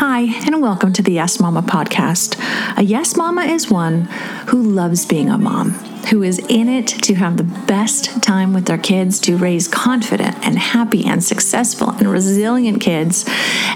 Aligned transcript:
Hi, 0.00 0.22
and 0.46 0.62
welcome 0.62 0.94
to 0.94 1.02
the 1.02 1.12
Yes 1.12 1.38
Mama 1.40 1.60
podcast. 1.60 2.40
A 2.78 2.82
Yes 2.82 3.18
Mama 3.18 3.42
is 3.42 3.70
one 3.70 4.06
who 4.46 4.62
loves 4.62 5.04
being 5.04 5.28
a 5.28 5.36
mom, 5.36 5.72
who 6.08 6.22
is 6.22 6.38
in 6.48 6.68
it 6.68 6.86
to 6.86 7.14
have 7.14 7.36
the 7.36 7.44
best 7.44 8.22
time 8.22 8.52
with 8.52 8.66
their 8.66 8.78
kids, 8.78 9.18
to 9.20 9.36
raise 9.36 9.68
confident 9.68 10.36
and 10.44 10.58
happy 10.58 11.04
and 11.04 11.22
successful 11.22 11.90
and 11.90 12.10
resilient 12.10 12.80
kids. 12.80 13.24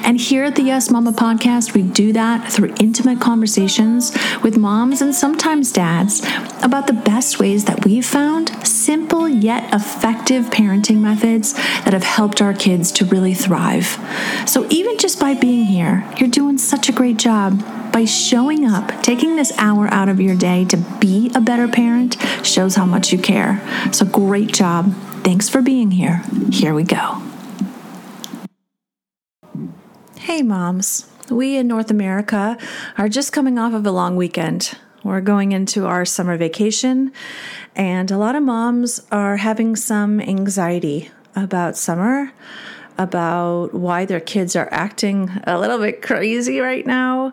And 0.02 0.18
here 0.18 0.44
at 0.44 0.56
the 0.56 0.62
Yes 0.62 0.90
Mama 0.90 1.12
podcast, 1.12 1.74
we 1.74 1.82
do 1.82 2.12
that 2.12 2.50
through 2.50 2.74
intimate 2.80 3.20
conversations 3.20 4.16
with 4.42 4.56
moms 4.56 5.00
and 5.02 5.14
sometimes 5.14 5.72
dads 5.72 6.22
about 6.62 6.86
the 6.86 6.92
best 6.92 7.38
ways 7.38 7.64
that 7.66 7.84
we've 7.84 8.06
found 8.06 8.66
simple 8.66 9.28
yet 9.28 9.72
effective 9.72 10.46
parenting 10.46 10.98
methods 10.98 11.54
that 11.84 11.92
have 11.92 12.04
helped 12.04 12.42
our 12.42 12.52
kids 12.54 12.92
to 12.92 13.04
really 13.06 13.34
thrive. 13.34 13.98
So 14.46 14.66
even 14.70 14.98
just 14.98 15.18
by 15.18 15.34
being 15.34 15.64
here, 15.64 16.08
you're 16.18 16.28
doing 16.28 16.58
such 16.58 16.88
a 16.88 16.92
great 16.92 17.16
job. 17.16 17.62
By 17.94 18.06
showing 18.06 18.66
up, 18.66 19.04
taking 19.04 19.36
this 19.36 19.52
hour 19.56 19.86
out 19.86 20.08
of 20.08 20.20
your 20.20 20.34
day 20.34 20.64
to 20.64 20.76
be 20.98 21.30
a 21.32 21.40
better 21.40 21.68
parent 21.68 22.16
shows 22.42 22.74
how 22.74 22.84
much 22.84 23.12
you 23.12 23.18
care. 23.20 23.62
So 23.92 24.04
great 24.04 24.52
job. 24.52 24.92
Thanks 25.22 25.48
for 25.48 25.62
being 25.62 25.92
here. 25.92 26.24
Here 26.50 26.74
we 26.74 26.82
go. 26.82 27.22
Hey, 30.16 30.42
moms. 30.42 31.08
We 31.30 31.56
in 31.56 31.68
North 31.68 31.92
America 31.92 32.58
are 32.98 33.08
just 33.08 33.32
coming 33.32 33.60
off 33.60 33.72
of 33.72 33.86
a 33.86 33.92
long 33.92 34.16
weekend. 34.16 34.76
We're 35.04 35.20
going 35.20 35.52
into 35.52 35.86
our 35.86 36.04
summer 36.04 36.36
vacation, 36.36 37.12
and 37.76 38.10
a 38.10 38.18
lot 38.18 38.34
of 38.34 38.42
moms 38.42 39.06
are 39.12 39.36
having 39.36 39.76
some 39.76 40.20
anxiety 40.20 41.12
about 41.36 41.76
summer, 41.76 42.32
about 42.98 43.72
why 43.72 44.04
their 44.04 44.18
kids 44.18 44.56
are 44.56 44.68
acting 44.72 45.30
a 45.44 45.60
little 45.60 45.78
bit 45.78 46.02
crazy 46.02 46.58
right 46.58 46.84
now, 46.84 47.32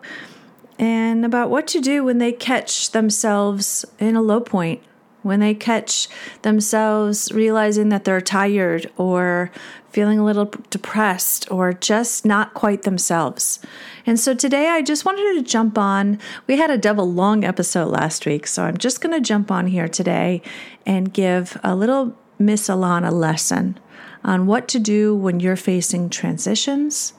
and 0.78 1.24
about 1.24 1.50
what 1.50 1.66
to 1.68 1.80
do 1.80 2.04
when 2.04 2.18
they 2.18 2.32
catch 2.32 2.90
themselves 2.90 3.84
in 3.98 4.16
a 4.16 4.22
low 4.22 4.40
point 4.40 4.82
when 5.22 5.40
they 5.40 5.54
catch 5.54 6.08
themselves 6.42 7.30
realizing 7.32 7.88
that 7.88 8.04
they're 8.04 8.20
tired 8.20 8.90
or 8.96 9.50
feeling 9.90 10.18
a 10.18 10.24
little 10.24 10.50
depressed 10.70 11.50
or 11.50 11.72
just 11.72 12.24
not 12.24 12.54
quite 12.54 12.82
themselves. 12.82 13.60
And 14.06 14.18
so 14.18 14.34
today 14.34 14.68
I 14.68 14.82
just 14.82 15.04
wanted 15.04 15.34
to 15.34 15.42
jump 15.42 15.76
on. 15.76 16.18
We 16.46 16.56
had 16.56 16.70
a 16.70 16.78
double 16.78 17.10
long 17.10 17.44
episode 17.44 17.88
last 17.88 18.26
week, 18.26 18.46
so 18.46 18.64
I'm 18.64 18.78
just 18.78 19.00
going 19.00 19.14
to 19.14 19.20
jump 19.20 19.50
on 19.50 19.66
here 19.66 19.88
today 19.88 20.42
and 20.86 21.12
give 21.12 21.58
a 21.62 21.76
little 21.76 22.16
Miss 22.38 22.68
Ilana 22.68 23.12
lesson 23.12 23.78
on 24.24 24.46
what 24.46 24.66
to 24.68 24.78
do 24.78 25.14
when 25.14 25.40
you're 25.40 25.56
facing 25.56 26.08
transitions 26.08 27.12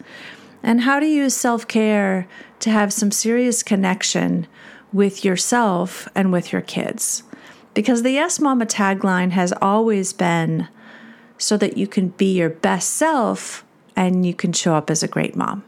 and 0.64 0.82
how 0.82 1.00
to 1.00 1.06
use 1.06 1.36
self 1.36 1.68
care 1.68 2.28
to 2.62 2.70
have 2.72 2.94
some 2.94 3.12
serious 3.12 3.62
connection 3.62 4.48
with 4.94 5.26
yourself 5.26 6.08
and 6.16 6.32
with 6.32 6.52
your 6.54 6.62
kids. 6.62 7.24
Because 7.74 8.04
the 8.04 8.12
Yes 8.12 8.40
Mama 8.40 8.66
tagline 8.66 9.32
has 9.32 9.54
always 9.62 10.14
been 10.14 10.70
so 11.38 11.58
that 11.58 11.78
you 11.78 11.88
can 11.88 12.10
be 12.10 12.38
your 12.38 12.50
best 12.50 12.92
self 12.92 13.66
and 13.96 14.26
you 14.26 14.34
can 14.34 14.54
show 14.54 14.76
up 14.76 14.90
as 14.90 15.04
a 15.04 15.08
great 15.08 15.36
mom. 15.36 15.64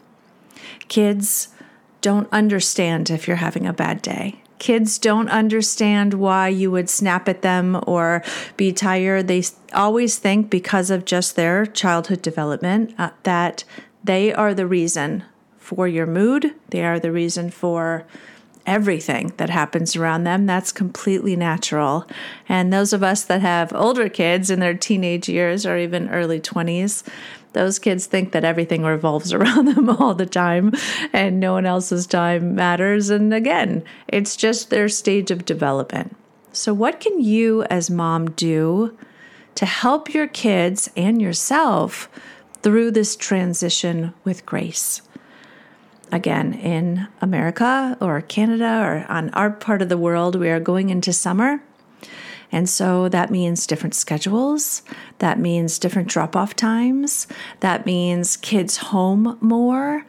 Kids 0.88 1.50
don't 2.02 2.32
understand 2.32 3.10
if 3.10 3.28
you're 3.28 3.38
having 3.38 3.66
a 3.66 3.74
bad 3.74 4.02
day. 4.02 4.42
Kids 4.58 4.98
don't 4.98 5.28
understand 5.30 6.14
why 6.14 6.48
you 6.48 6.72
would 6.72 6.90
snap 6.90 7.28
at 7.28 7.42
them 7.42 7.82
or 7.86 8.24
be 8.56 8.72
tired. 8.72 9.28
They 9.28 9.44
always 9.74 10.18
think, 10.18 10.50
because 10.50 10.90
of 10.90 11.04
just 11.04 11.36
their 11.36 11.66
childhood 11.66 12.22
development, 12.22 12.94
uh, 12.98 13.10
that 13.24 13.66
they 14.06 14.34
are 14.34 14.54
the 14.54 14.68
reason 14.68 15.24
for 15.58 15.88
your 15.88 16.06
mood, 16.06 16.54
they 16.70 16.86
are 16.86 17.00
the 17.00 17.12
reason 17.12 17.50
for 17.50 18.06
everything 18.66 19.34
that 19.38 19.50
happens 19.50 19.96
around 19.96 20.24
them. 20.24 20.46
That's 20.46 20.72
completely 20.72 21.36
natural. 21.36 22.08
And 22.48 22.72
those 22.72 22.94
of 22.94 23.04
us 23.04 23.24
that 23.24 23.42
have 23.42 23.74
older 23.74 24.10
kids 24.10 24.50
in 24.50 24.60
their 24.60 24.74
teenage 24.74 25.30
years 25.30 25.66
or 25.66 25.78
even 25.78 26.10
early 26.10 26.40
20s, 26.40 27.04
those 27.54 27.80
kids 27.80 28.06
think 28.06 28.32
that 28.32 28.44
everything 28.44 28.84
revolves 28.84 29.34
around 29.34 29.66
them 29.66 29.90
all 29.90 30.14
the 30.14 30.26
time 30.26 30.74
and 31.14 31.40
no 31.40 31.54
one 31.54 31.66
else's 31.66 32.06
time 32.08 32.56
matters. 32.56 33.10
And 33.10 33.34
again, 33.34 33.84
it's 34.08 34.36
just 34.36 34.70
their 34.70 34.90
stage 34.90 35.32
of 35.32 35.46
development. 35.46 36.16
So, 36.52 36.74
what 36.74 37.00
can 37.00 37.22
you 37.22 37.64
as 37.64 37.90
mom 37.90 38.32
do 38.32 38.98
to 39.56 39.66
help 39.66 40.14
your 40.14 40.28
kids 40.28 40.90
and 40.96 41.22
yourself 41.22 42.10
through 42.66 42.90
this 42.90 43.16
transition 43.16 44.12
with 44.24 44.44
grace? 44.44 45.04
again 46.12 46.54
in 46.54 47.08
America 47.22 47.98
or 48.00 48.22
Canada 48.22 48.82
or 48.84 49.06
on 49.12 49.30
our 49.32 49.52
part 49.52 49.82
of 49.82 49.90
the 49.90 49.98
world, 49.98 50.36
we 50.36 50.50
are 50.50 50.60
going 50.60 50.90
into 50.90 51.12
summer. 51.12 51.62
And 52.52 52.70
so 52.70 53.10
that 53.10 53.32
means 53.32 53.68
different 53.68 53.96
schedules. 53.96 54.82
That 55.20 55.40
means 55.40 55.78
different 55.78 56.08
drop 56.08 56.36
off 56.36 56.56
times. 56.56 57.28
That 57.60 57.86
means 57.86 58.38
kids 58.38 58.78
home 58.78 59.38
more. 59.42 60.06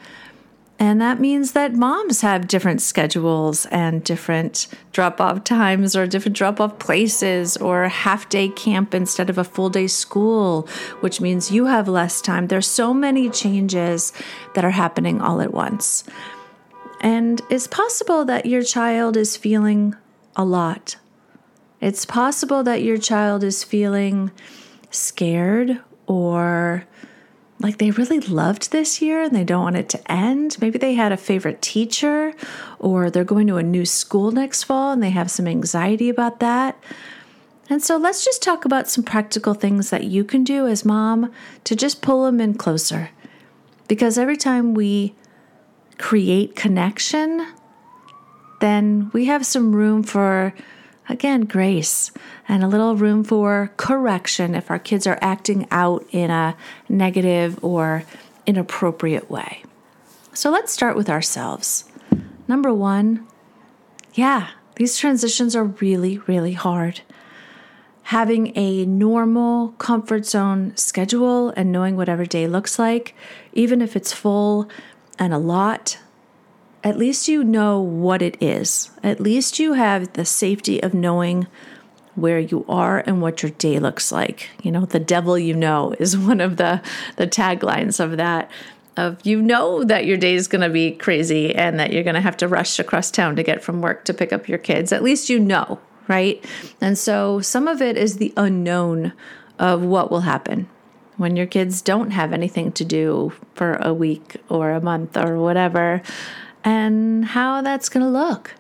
And 0.79 1.01
that 1.01 1.21
means 1.21 1.53
that 1.53 1.75
moms 1.75 2.21
have 2.21 2.49
different 2.49 2.83
schedules 2.83 3.65
and 3.67 4.05
different 4.05 4.69
drop 4.93 5.21
off 5.23 5.43
times 5.43 5.97
or 5.97 6.07
different 6.07 6.37
drop 6.37 6.61
off 6.61 6.79
places 6.79 7.57
or 7.57 7.89
half 7.89 8.29
day 8.29 8.49
camp 8.51 8.95
instead 8.95 9.31
of 9.31 9.39
a 9.39 9.45
full 9.45 9.71
day 9.71 9.87
school, 9.87 10.69
which 11.01 11.21
means 11.21 11.51
you 11.51 11.67
have 11.67 11.89
less 11.89 12.21
time. 12.21 12.49
There's 12.49 12.67
so 12.67 12.93
many 12.93 13.31
changes 13.31 14.13
that 14.55 14.65
are 14.65 14.71
happening 14.71 15.21
all 15.21 15.41
at 15.41 15.55
once. 15.55 16.05
And 17.01 17.41
it's 17.49 17.67
possible 17.67 18.25
that 18.27 18.45
your 18.45 18.63
child 18.63 19.17
is 19.17 19.37
feeling 19.37 19.97
a 20.35 20.45
lot. 20.45 20.97
It's 21.81 22.05
possible 22.05 22.63
that 22.65 22.83
your 22.83 22.99
child 22.99 23.45
is 23.45 23.65
feeling 23.65 24.31
scared 24.91 25.81
or 26.07 26.85
like 27.59 27.79
they 27.79 27.91
really 27.91 28.21
loved 28.21 28.71
this 28.71 29.01
year 29.01 29.23
and 29.23 29.35
they 29.35 29.45
don't 29.45 29.63
want 29.63 29.77
it 29.77 29.89
to 29.91 30.13
end. 30.13 30.57
Maybe 30.61 30.79
they 30.79 30.95
had 30.95 31.13
a 31.13 31.17
favorite 31.17 31.63
teacher 31.63 32.35
or 32.79 33.11
they're 33.11 33.25
going 33.25 33.47
to 33.47 33.57
a 33.57 33.63
new 33.63 33.87
school 33.87 34.31
next 34.31 34.65
fall 34.65 34.93
and 34.93 35.03
they 35.03 35.11
have 35.11 35.31
some 35.31 35.47
anxiety 35.47 36.09
about 36.09 36.41
that. 36.41 36.79
And 37.69 37.83
so 37.83 37.97
let's 37.97 38.25
just 38.25 38.43
talk 38.43 38.65
about 38.65 38.89
some 38.89 39.03
practical 39.03 39.55
things 39.55 39.91
that 39.91 40.05
you 40.05 40.23
can 40.23 40.45
do 40.45 40.67
as 40.69 40.85
mom 40.85 41.33
to 41.65 41.75
just 41.75 42.03
pull 42.03 42.25
them 42.25 42.41
in 42.41 42.55
closer. 42.55 43.11
Because 43.89 44.19
every 44.19 44.37
time 44.37 44.75
we 44.75 45.15
create 45.99 46.55
connection, 46.55 47.55
then 48.61 49.11
we 49.13 49.25
have 49.25 49.47
some 49.47 49.75
room 49.75 50.03
for 50.03 50.55
again, 51.09 51.43
grace 51.43 52.11
and 52.49 52.63
a 52.63 52.69
little 52.69 52.97
room 52.97 53.25
for 53.25 53.73
correction 53.77 54.55
if 54.55 54.71
our 54.71 54.79
kids 54.79 55.07
are 55.07 55.19
acting 55.21 55.67
out 55.71 56.05
in 56.11 56.31
a 56.31 56.57
negative 56.89 57.63
or 57.63 58.05
inappropriate 58.47 59.31
way. 59.31 59.63
So 60.33 60.51
let's 60.51 60.73
start 60.73 60.97
with 60.97 61.09
ourselves. 61.09 61.85
Number 62.47 62.73
one, 62.73 63.27
yeah, 64.15 64.51
these 64.77 64.99
transitions 64.99 65.57
are 65.57 65.65
really, 65.65 66.19
really 66.19 66.53
hard. 66.53 67.01
Having 68.05 68.57
a 68.57 68.87
normal 68.87 69.69
comfort 69.79 70.27
zone 70.27 70.77
schedule 70.77 71.51
and 71.57 71.73
knowing 71.73 71.97
what 71.97 72.09
every 72.09 72.27
day 72.27 72.47
looks 72.47 72.79
like, 72.79 73.15
even 73.53 73.83
if 73.83 73.97
it's 73.97 74.13
full 74.13 74.69
and 75.19 75.33
a 75.33 75.39
lot, 75.39 75.99
at 76.87 76.97
least 76.97 77.27
you 77.27 77.43
know 77.43 77.81
what 77.81 78.23
it 78.23 78.41
is. 78.41 78.93
At 79.03 79.19
least 79.19 79.59
you 79.59 79.73
have 79.73 80.13
the 80.13 80.25
safety 80.25 80.81
of 80.81 80.95
knowing 80.95 81.49
where 82.15 82.39
you 82.39 82.65
are 82.69 83.01
and 83.01 83.21
what 83.21 83.43
your 83.43 83.51
day 83.51 83.81
looks 83.81 84.13
like. 84.13 84.51
You 84.63 84.71
know, 84.71 84.85
the 84.85 85.01
devil 85.01 85.37
you 85.37 85.53
know 85.53 85.97
is 85.99 86.17
one 86.17 86.41
of 86.41 86.59
the 86.59 86.81
the 87.17 87.27
taglines 87.27 87.99
of 87.99 88.19
that 88.19 88.49
of 88.97 89.19
you 89.27 89.43
know 89.43 89.83
that 89.83 90.07
your 90.07 90.17
day 90.17 90.35
is 90.35 90.47
going 90.47 90.63
to 90.63 90.71
be 90.71 90.93
crazy 90.93 91.53
and 91.53 91.81
that 91.81 91.93
you're 91.93 92.05
going 92.05 92.15
to 92.15 92.21
have 92.21 92.37
to 92.37 92.47
rush 92.47 92.79
across 92.79 93.11
town 93.11 93.35
to 93.35 93.43
get 93.43 93.65
from 93.65 93.83
work 93.83 94.05
to 94.05 94.15
pick 94.15 94.33
up 94.33 94.49
your 94.49 94.57
kids. 94.57 94.93
At 94.93 95.03
least 95.03 95.29
you 95.29 95.41
know, 95.41 95.81
right? 96.07 96.43
And 96.81 96.97
so 96.97 97.41
some 97.41 97.67
of 97.67 97.83
it 97.83 97.97
is 97.99 98.19
the 98.19 98.33
unknown 98.37 99.13
of 99.59 99.83
what 99.83 100.13
will 100.13 100.21
happen 100.21 100.69
when 101.17 101.35
your 101.35 101.47
kids 101.47 101.83
don't 101.83 102.13
have 102.13 102.33
anything 102.33 102.71
to 102.71 102.85
do 102.85 103.33
for 103.55 103.75
a 103.77 103.93
week 103.93 104.37
or 104.49 104.71
a 104.71 104.81
month 104.81 105.17
or 105.17 105.37
whatever 105.41 106.01
and 106.67 107.25
how 107.25 107.63
that's 107.63 107.89
going 107.89 108.05
to 108.05 108.11
look. 108.11 108.55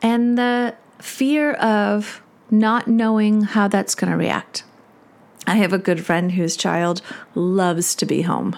And 0.00 0.38
the 0.38 0.76
fear 1.00 1.54
of 1.54 2.22
not 2.50 2.86
knowing 2.86 3.42
how 3.42 3.66
that's 3.66 3.96
going 3.96 4.12
to 4.12 4.16
react. 4.16 4.62
I 5.44 5.56
have 5.56 5.72
a 5.72 5.78
good 5.78 6.06
friend 6.06 6.32
whose 6.32 6.56
child 6.56 7.02
loves 7.34 7.96
to 7.96 8.06
be 8.06 8.22
home. 8.22 8.56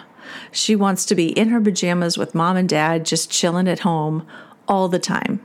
She 0.53 0.77
wants 0.77 1.07
to 1.07 1.15
be 1.15 1.29
in 1.29 1.49
her 1.49 1.61
pajamas 1.61 2.19
with 2.19 2.35
mom 2.35 2.59
and 2.59 2.69
dad, 2.69 3.07
just 3.07 3.31
chilling 3.31 3.69
at 3.69 3.81
home 3.81 4.27
all 4.69 4.89
the 4.89 4.99
time. 4.99 5.43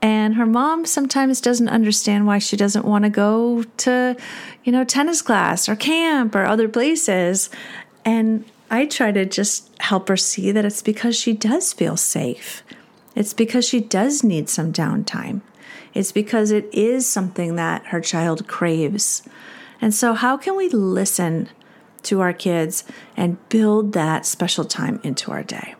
And 0.00 0.36
her 0.36 0.46
mom 0.46 0.86
sometimes 0.86 1.40
doesn't 1.40 1.68
understand 1.68 2.26
why 2.26 2.38
she 2.38 2.56
doesn't 2.56 2.84
want 2.84 3.04
to 3.04 3.10
go 3.10 3.64
to, 3.78 4.16
you 4.62 4.70
know, 4.70 4.84
tennis 4.84 5.20
class 5.20 5.68
or 5.68 5.74
camp 5.74 6.36
or 6.36 6.44
other 6.44 6.68
places. 6.68 7.50
And 8.04 8.44
I 8.72 8.86
try 8.86 9.12
to 9.12 9.26
just 9.26 9.70
help 9.80 10.08
her 10.08 10.16
see 10.16 10.50
that 10.50 10.64
it's 10.64 10.80
because 10.80 11.14
she 11.14 11.34
does 11.34 11.74
feel 11.74 11.98
safe. 11.98 12.62
It's 13.14 13.34
because 13.34 13.68
she 13.68 13.80
does 13.80 14.24
need 14.24 14.48
some 14.48 14.72
downtime. 14.72 15.42
It's 15.92 16.10
because 16.10 16.50
it 16.50 16.72
is 16.72 17.06
something 17.06 17.56
that 17.56 17.88
her 17.88 18.00
child 18.00 18.48
craves. 18.48 19.24
And 19.82 19.92
so, 19.92 20.14
how 20.14 20.38
can 20.38 20.56
we 20.56 20.70
listen 20.70 21.50
to 22.04 22.22
our 22.22 22.32
kids 22.32 22.84
and 23.14 23.46
build 23.50 23.92
that 23.92 24.24
special 24.24 24.64
time 24.64 25.00
into 25.04 25.30
our 25.30 25.42
day? 25.42 25.74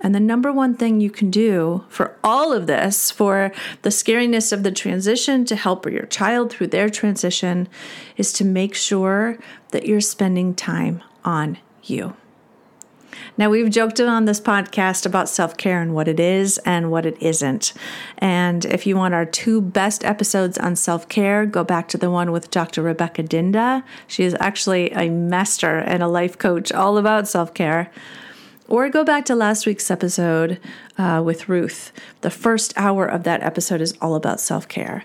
And 0.00 0.16
the 0.16 0.20
number 0.20 0.52
one 0.52 0.74
thing 0.74 1.00
you 1.00 1.10
can 1.10 1.30
do 1.30 1.84
for 1.88 2.18
all 2.24 2.52
of 2.52 2.66
this, 2.66 3.12
for 3.12 3.52
the 3.82 3.90
scariness 3.90 4.52
of 4.52 4.64
the 4.64 4.72
transition 4.72 5.44
to 5.44 5.54
help 5.54 5.86
your 5.86 6.06
child 6.06 6.50
through 6.50 6.68
their 6.68 6.88
transition, 6.88 7.68
is 8.16 8.32
to 8.32 8.44
make 8.44 8.74
sure 8.74 9.38
that 9.70 9.86
you're 9.86 10.00
spending 10.00 10.52
time 10.52 11.02
on 11.26 11.58
you. 11.82 12.16
Now, 13.38 13.50
we've 13.50 13.70
joked 13.70 14.00
on 14.00 14.24
this 14.24 14.40
podcast 14.40 15.04
about 15.04 15.28
self 15.28 15.56
care 15.56 15.80
and 15.80 15.94
what 15.94 16.08
it 16.08 16.20
is 16.20 16.58
and 16.58 16.90
what 16.90 17.06
it 17.06 17.20
isn't. 17.20 17.72
And 18.18 18.64
if 18.64 18.86
you 18.86 18.96
want 18.96 19.14
our 19.14 19.26
two 19.26 19.60
best 19.60 20.04
episodes 20.04 20.58
on 20.58 20.76
self 20.76 21.08
care, 21.08 21.44
go 21.46 21.64
back 21.64 21.88
to 21.88 21.98
the 21.98 22.10
one 22.10 22.32
with 22.32 22.50
Dr. 22.50 22.82
Rebecca 22.82 23.22
Dinda. 23.22 23.82
She 24.06 24.24
is 24.24 24.36
actually 24.40 24.90
a 24.92 25.10
master 25.10 25.78
and 25.78 26.02
a 26.02 26.08
life 26.08 26.38
coach 26.38 26.72
all 26.72 26.98
about 26.98 27.28
self 27.28 27.52
care. 27.54 27.90
Or 28.68 28.88
go 28.88 29.04
back 29.04 29.24
to 29.26 29.36
last 29.36 29.64
week's 29.64 29.90
episode 29.90 30.58
uh, 30.98 31.22
with 31.24 31.48
Ruth. 31.48 31.92
The 32.22 32.30
first 32.30 32.72
hour 32.76 33.06
of 33.06 33.22
that 33.22 33.42
episode 33.42 33.80
is 33.80 33.94
all 34.00 34.14
about 34.14 34.40
self 34.40 34.66
care. 34.66 35.04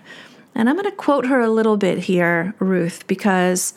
And 0.54 0.68
I'm 0.68 0.76
going 0.76 0.90
to 0.90 0.96
quote 0.96 1.26
her 1.26 1.40
a 1.40 1.48
little 1.48 1.76
bit 1.76 1.98
here, 1.98 2.54
Ruth, 2.58 3.06
because 3.06 3.74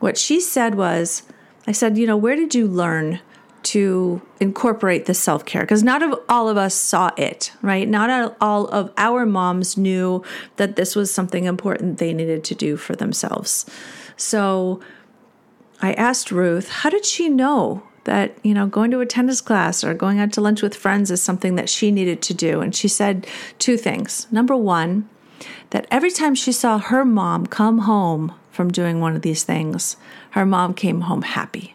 what 0.00 0.18
she 0.18 0.40
said 0.40 0.74
was 0.74 1.22
I 1.66 1.72
said, 1.72 1.96
you 1.96 2.06
know, 2.06 2.16
where 2.16 2.36
did 2.36 2.54
you 2.54 2.66
learn 2.66 3.20
to 3.62 4.20
incorporate 4.40 5.06
the 5.06 5.14
self 5.14 5.44
care 5.44 5.62
because 5.62 5.82
not 5.82 6.02
of 6.02 6.18
all 6.28 6.48
of 6.48 6.56
us 6.56 6.74
saw 6.74 7.10
it, 7.16 7.52
right? 7.62 7.88
Not 7.88 8.36
all 8.40 8.66
of 8.68 8.92
our 8.96 9.24
moms 9.24 9.76
knew 9.76 10.24
that 10.56 10.76
this 10.76 10.96
was 10.96 11.12
something 11.12 11.44
important 11.44 11.98
they 11.98 12.12
needed 12.12 12.44
to 12.44 12.54
do 12.54 12.76
for 12.76 12.96
themselves. 12.96 13.64
So 14.16 14.80
I 15.80 15.92
asked 15.94 16.30
Ruth, 16.32 16.68
how 16.68 16.90
did 16.90 17.04
she 17.04 17.28
know 17.28 17.82
that, 18.04 18.36
you 18.42 18.52
know, 18.52 18.66
going 18.66 18.90
to 18.90 19.00
a 19.00 19.06
tennis 19.06 19.40
class 19.40 19.84
or 19.84 19.94
going 19.94 20.18
out 20.18 20.32
to 20.32 20.40
lunch 20.40 20.62
with 20.62 20.74
friends 20.74 21.10
is 21.10 21.22
something 21.22 21.54
that 21.54 21.68
she 21.68 21.92
needed 21.92 22.20
to 22.22 22.34
do? 22.34 22.60
And 22.60 22.74
she 22.74 22.88
said 22.88 23.26
two 23.58 23.76
things. 23.76 24.26
Number 24.32 24.56
one, 24.56 25.08
that 25.70 25.86
every 25.90 26.10
time 26.10 26.34
she 26.34 26.52
saw 26.52 26.78
her 26.78 27.04
mom 27.04 27.46
come 27.46 27.78
home 27.78 28.34
from 28.50 28.70
doing 28.70 29.00
one 29.00 29.16
of 29.16 29.22
these 29.22 29.44
things, 29.44 29.96
her 30.32 30.44
mom 30.44 30.74
came 30.74 31.02
home 31.02 31.22
happy 31.22 31.74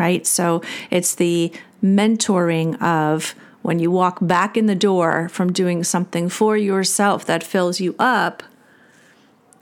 right? 0.00 0.26
So 0.26 0.62
it's 0.90 1.14
the 1.14 1.52
mentoring 1.84 2.80
of 2.80 3.34
when 3.60 3.78
you 3.78 3.90
walk 3.90 4.18
back 4.22 4.56
in 4.56 4.64
the 4.64 4.74
door 4.74 5.28
from 5.28 5.52
doing 5.52 5.84
something 5.84 6.30
for 6.30 6.56
yourself 6.56 7.26
that 7.26 7.44
fills 7.44 7.80
you 7.80 7.94
up. 7.98 8.42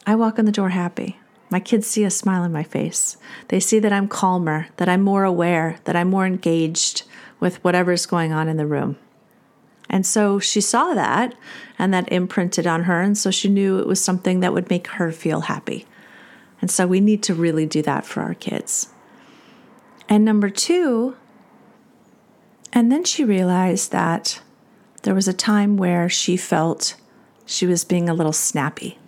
I 0.06 0.14
walk 0.14 0.38
in 0.38 0.44
the 0.44 0.52
door 0.52 0.68
happy. 0.68 1.18
My 1.50 1.58
kids 1.58 1.88
see 1.88 2.04
a 2.04 2.10
smile 2.10 2.42
on 2.42 2.52
my 2.52 2.62
face. 2.62 3.16
They 3.48 3.58
see 3.58 3.80
that 3.80 3.92
I'm 3.92 4.06
calmer, 4.06 4.68
that 4.76 4.88
I'm 4.88 5.02
more 5.02 5.24
aware, 5.24 5.78
that 5.84 5.96
I'm 5.96 6.08
more 6.08 6.24
engaged 6.24 7.02
with 7.40 7.62
whatever's 7.64 8.06
going 8.06 8.32
on 8.32 8.46
in 8.46 8.58
the 8.58 8.66
room. 8.66 8.96
And 9.90 10.06
so 10.06 10.38
she 10.38 10.60
saw 10.60 10.94
that 10.94 11.34
and 11.80 11.92
that 11.92 12.12
imprinted 12.12 12.66
on 12.66 12.84
her. 12.84 13.00
And 13.02 13.18
so 13.18 13.32
she 13.32 13.48
knew 13.48 13.80
it 13.80 13.88
was 13.88 14.04
something 14.04 14.38
that 14.40 14.52
would 14.52 14.70
make 14.70 14.86
her 14.86 15.10
feel 15.10 15.42
happy. 15.42 15.87
And 16.60 16.70
so 16.70 16.86
we 16.86 17.00
need 17.00 17.22
to 17.24 17.34
really 17.34 17.66
do 17.66 17.82
that 17.82 18.04
for 18.04 18.22
our 18.22 18.34
kids. 18.34 18.88
And 20.08 20.24
number 20.24 20.50
two, 20.50 21.16
and 22.72 22.90
then 22.90 23.04
she 23.04 23.24
realized 23.24 23.92
that 23.92 24.40
there 25.02 25.14
was 25.14 25.28
a 25.28 25.32
time 25.32 25.76
where 25.76 26.08
she 26.08 26.36
felt 26.36 26.96
she 27.46 27.66
was 27.66 27.84
being 27.84 28.08
a 28.08 28.14
little 28.14 28.32
snappy, 28.32 28.98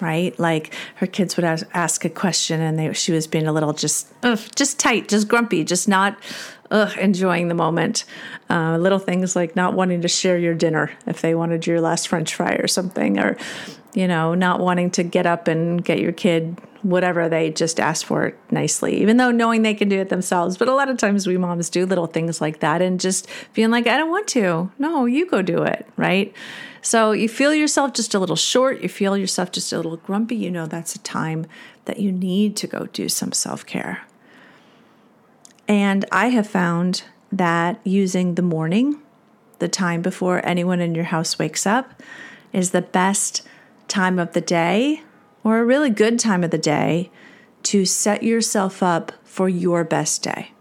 right? 0.00 0.38
Like 0.38 0.74
her 0.96 1.06
kids 1.06 1.36
would 1.36 1.44
ask 1.44 2.04
a 2.04 2.10
question 2.10 2.60
and 2.60 2.78
they, 2.78 2.92
she 2.92 3.12
was 3.12 3.26
being 3.26 3.46
a 3.46 3.52
little 3.52 3.72
just, 3.72 4.12
ugh, 4.22 4.40
just 4.54 4.78
tight, 4.78 5.08
just 5.08 5.28
grumpy, 5.28 5.64
just 5.64 5.88
not 5.88 6.16
ugh, 6.70 6.96
enjoying 6.98 7.48
the 7.48 7.54
moment. 7.54 8.04
Uh, 8.48 8.76
little 8.78 8.98
things 8.98 9.34
like 9.34 9.56
not 9.56 9.74
wanting 9.74 10.02
to 10.02 10.08
share 10.08 10.38
your 10.38 10.54
dinner 10.54 10.92
if 11.06 11.20
they 11.20 11.34
wanted 11.34 11.66
your 11.66 11.80
last 11.80 12.08
French 12.08 12.34
fry 12.34 12.52
or 12.54 12.68
something, 12.68 13.18
or 13.18 13.36
you 13.94 14.06
know, 14.06 14.34
not 14.34 14.60
wanting 14.60 14.90
to 14.92 15.02
get 15.02 15.26
up 15.26 15.48
and 15.48 15.84
get 15.84 16.00
your 16.00 16.12
kid 16.12 16.60
whatever 16.82 17.28
they 17.28 17.50
just 17.50 17.78
ask 17.78 18.06
for 18.06 18.34
nicely, 18.50 19.00
even 19.00 19.18
though 19.18 19.30
knowing 19.30 19.62
they 19.62 19.74
can 19.74 19.88
do 19.88 20.00
it 20.00 20.08
themselves. 20.08 20.56
But 20.56 20.68
a 20.68 20.74
lot 20.74 20.88
of 20.88 20.96
times 20.96 21.26
we 21.26 21.36
moms 21.36 21.68
do 21.68 21.84
little 21.84 22.06
things 22.06 22.40
like 22.40 22.60
that 22.60 22.80
and 22.80 22.98
just 22.98 23.28
being 23.52 23.70
like, 23.70 23.86
I 23.86 23.96
don't 23.96 24.10
want 24.10 24.28
to. 24.28 24.70
No, 24.78 25.04
you 25.04 25.26
go 25.26 25.42
do 25.42 25.62
it, 25.62 25.86
right? 25.96 26.34
So 26.82 27.12
you 27.12 27.28
feel 27.28 27.52
yourself 27.52 27.92
just 27.92 28.14
a 28.14 28.18
little 28.18 28.36
short, 28.36 28.80
you 28.80 28.88
feel 28.88 29.16
yourself 29.16 29.52
just 29.52 29.72
a 29.72 29.76
little 29.76 29.98
grumpy, 29.98 30.36
you 30.36 30.50
know 30.50 30.66
that's 30.66 30.94
a 30.94 30.98
time 31.00 31.46
that 31.84 31.98
you 31.98 32.10
need 32.10 32.56
to 32.56 32.66
go 32.66 32.86
do 32.86 33.08
some 33.08 33.32
self 33.32 33.66
care. 33.66 34.06
And 35.68 36.04
I 36.10 36.28
have 36.28 36.48
found 36.48 37.04
that 37.30 37.78
using 37.84 38.34
the 38.34 38.42
morning, 38.42 39.00
the 39.58 39.68
time 39.68 40.00
before 40.02 40.44
anyone 40.44 40.80
in 40.80 40.94
your 40.94 41.04
house 41.04 41.38
wakes 41.38 41.66
up, 41.66 42.02
is 42.52 42.70
the 42.70 42.82
best 42.82 43.42
time 43.90 44.18
of 44.18 44.32
the 44.32 44.40
day 44.40 45.02
or 45.44 45.58
a 45.58 45.64
really 45.64 45.90
good 45.90 46.18
time 46.18 46.42
of 46.42 46.50
the 46.50 46.58
day 46.58 47.10
to 47.64 47.84
set 47.84 48.22
yourself 48.22 48.82
up 48.82 49.12
for 49.24 49.48
your 49.48 49.84
best 49.84 50.22
day. 50.22 50.52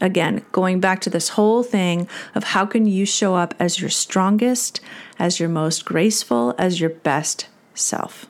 Again, 0.00 0.44
going 0.52 0.78
back 0.78 1.00
to 1.00 1.10
this 1.10 1.30
whole 1.30 1.62
thing 1.62 2.06
of 2.34 2.44
how 2.44 2.66
can 2.66 2.86
you 2.86 3.06
show 3.06 3.34
up 3.34 3.54
as 3.58 3.80
your 3.80 3.90
strongest, 3.90 4.80
as 5.18 5.40
your 5.40 5.48
most 5.48 5.84
graceful, 5.84 6.54
as 6.58 6.80
your 6.80 6.90
best 6.90 7.48
self. 7.74 8.26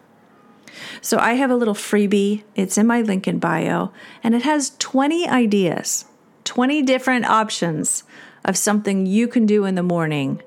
So 1.01 1.19
I 1.19 1.35
have 1.35 1.51
a 1.51 1.57
little 1.57 1.75
freebie. 1.75 2.45
It's 2.55 2.79
in 2.79 2.87
my 2.87 3.03
link 3.03 3.27
in 3.27 3.39
bio, 3.39 3.91
and 4.23 4.35
it 4.35 4.43
has 4.43 4.77
20 4.79 5.29
ideas, 5.29 6.05
20 6.45 6.83
different 6.83 7.25
options 7.27 8.05
of 8.45 8.57
something 8.57 9.07
you 9.07 9.27
can 9.27 9.45
do 9.45 9.65
in 9.65 9.75
the 9.75 9.83
morning 9.83 10.43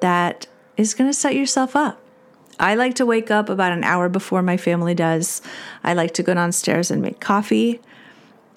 that 0.00 0.48
is 0.76 0.94
going 0.94 1.08
to 1.08 1.14
set 1.14 1.36
yourself 1.36 1.76
up. 1.76 2.03
I 2.58 2.74
like 2.74 2.94
to 2.96 3.06
wake 3.06 3.30
up 3.30 3.48
about 3.48 3.72
an 3.72 3.84
hour 3.84 4.08
before 4.08 4.42
my 4.42 4.56
family 4.56 4.94
does. 4.94 5.42
I 5.82 5.94
like 5.94 6.14
to 6.14 6.22
go 6.22 6.34
downstairs 6.34 6.90
and 6.90 7.02
make 7.02 7.20
coffee. 7.20 7.80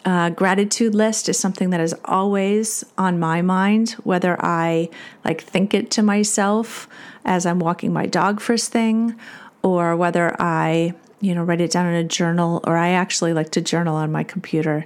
Uh, 0.05 0.29
gratitude 0.29 0.95
list 0.95 1.27
is 1.27 1.38
something 1.38 1.69
that 1.71 1.81
is 1.81 1.94
always 2.05 2.85
on 2.97 3.19
my 3.19 3.42
mind, 3.42 3.92
whether 4.04 4.37
I 4.44 4.89
like 5.25 5.42
think 5.42 5.73
it 5.73 5.92
to 5.92 6.01
myself 6.01 6.87
as 7.25 7.45
I'm 7.45 7.59
walking 7.59 7.92
my 7.92 8.06
dog 8.06 8.39
first 8.39 8.71
thing, 8.71 9.19
or 9.63 9.97
whether 9.97 10.33
I, 10.42 10.94
you 11.19 11.35
know, 11.35 11.44
write 11.44 11.59
it 11.59 11.71
down 11.71 11.87
in 11.87 11.95
a 11.95 12.04
journal, 12.07 12.61
or 12.66 12.77
I 12.77 12.89
actually 12.89 13.33
like 13.33 13.51
to 13.51 13.61
journal 13.61 13.95
on 13.95 14.11
my 14.11 14.23
computer. 14.23 14.85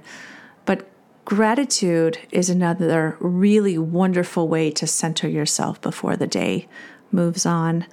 But 0.64 0.88
gratitude 1.24 2.18
is 2.32 2.50
another 2.50 3.16
really 3.20 3.78
wonderful 3.78 4.48
way 4.48 4.72
to 4.72 4.88
center 4.88 5.28
yourself 5.28 5.80
before 5.80 6.16
the 6.16 6.26
day 6.26 6.66
moves 7.12 7.46
on. 7.46 7.86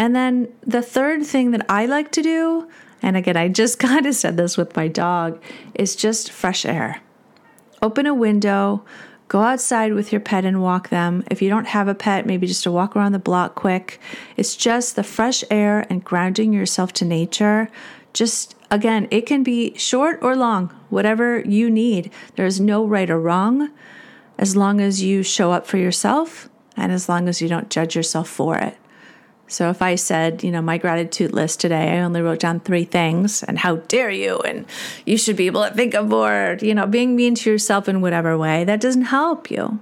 And 0.00 0.16
then 0.16 0.48
the 0.62 0.80
third 0.80 1.26
thing 1.26 1.50
that 1.50 1.66
I 1.68 1.84
like 1.84 2.10
to 2.12 2.22
do, 2.22 2.66
and 3.02 3.18
again, 3.18 3.36
I 3.36 3.48
just 3.48 3.78
kind 3.86 4.06
of 4.06 4.14
said 4.14 4.38
this 4.38 4.56
with 4.56 4.74
my 4.74 4.88
dog, 4.88 5.40
is 5.74 5.94
just 5.94 6.32
fresh 6.32 6.64
air. 6.64 7.02
Open 7.82 8.06
a 8.06 8.14
window, 8.14 8.82
go 9.28 9.42
outside 9.42 9.92
with 9.92 10.10
your 10.10 10.22
pet 10.22 10.46
and 10.46 10.62
walk 10.62 10.88
them. 10.88 11.22
If 11.30 11.42
you 11.42 11.50
don't 11.50 11.66
have 11.66 11.86
a 11.86 11.94
pet, 11.94 12.24
maybe 12.24 12.46
just 12.46 12.64
a 12.64 12.72
walk 12.72 12.96
around 12.96 13.12
the 13.12 13.18
block 13.18 13.54
quick. 13.54 14.00
It's 14.38 14.56
just 14.56 14.96
the 14.96 15.04
fresh 15.04 15.44
air 15.50 15.86
and 15.90 16.02
grounding 16.02 16.54
yourself 16.54 16.94
to 16.94 17.04
nature. 17.04 17.68
Just 18.14 18.54
again, 18.70 19.06
it 19.10 19.26
can 19.26 19.42
be 19.42 19.76
short 19.76 20.18
or 20.22 20.34
long, 20.34 20.68
whatever 20.88 21.40
you 21.40 21.70
need. 21.70 22.10
There's 22.36 22.58
no 22.58 22.86
right 22.86 23.10
or 23.10 23.20
wrong 23.20 23.70
as 24.38 24.56
long 24.56 24.80
as 24.80 25.02
you 25.02 25.22
show 25.22 25.52
up 25.52 25.66
for 25.66 25.76
yourself 25.76 26.48
and 26.74 26.90
as 26.90 27.06
long 27.06 27.28
as 27.28 27.42
you 27.42 27.48
don't 27.48 27.68
judge 27.68 27.94
yourself 27.94 28.30
for 28.30 28.56
it. 28.56 28.78
So 29.50 29.68
if 29.68 29.82
I 29.82 29.96
said, 29.96 30.44
you 30.44 30.52
know, 30.52 30.62
my 30.62 30.78
gratitude 30.78 31.32
list 31.32 31.58
today, 31.58 31.98
I 31.98 32.02
only 32.02 32.22
wrote 32.22 32.38
down 32.38 32.60
three 32.60 32.84
things, 32.84 33.42
and 33.42 33.58
how 33.58 33.76
dare 33.76 34.10
you, 34.10 34.38
and 34.38 34.64
you 35.04 35.18
should 35.18 35.34
be 35.34 35.46
able 35.46 35.64
to 35.64 35.74
think 35.74 35.92
of 35.94 36.06
more, 36.06 36.56
you 36.62 36.72
know, 36.72 36.86
being 36.86 37.16
mean 37.16 37.34
to 37.34 37.50
yourself 37.50 37.88
in 37.88 38.00
whatever 38.00 38.38
way, 38.38 38.62
that 38.62 38.80
doesn't 38.80 39.10
help 39.10 39.50
you. 39.50 39.80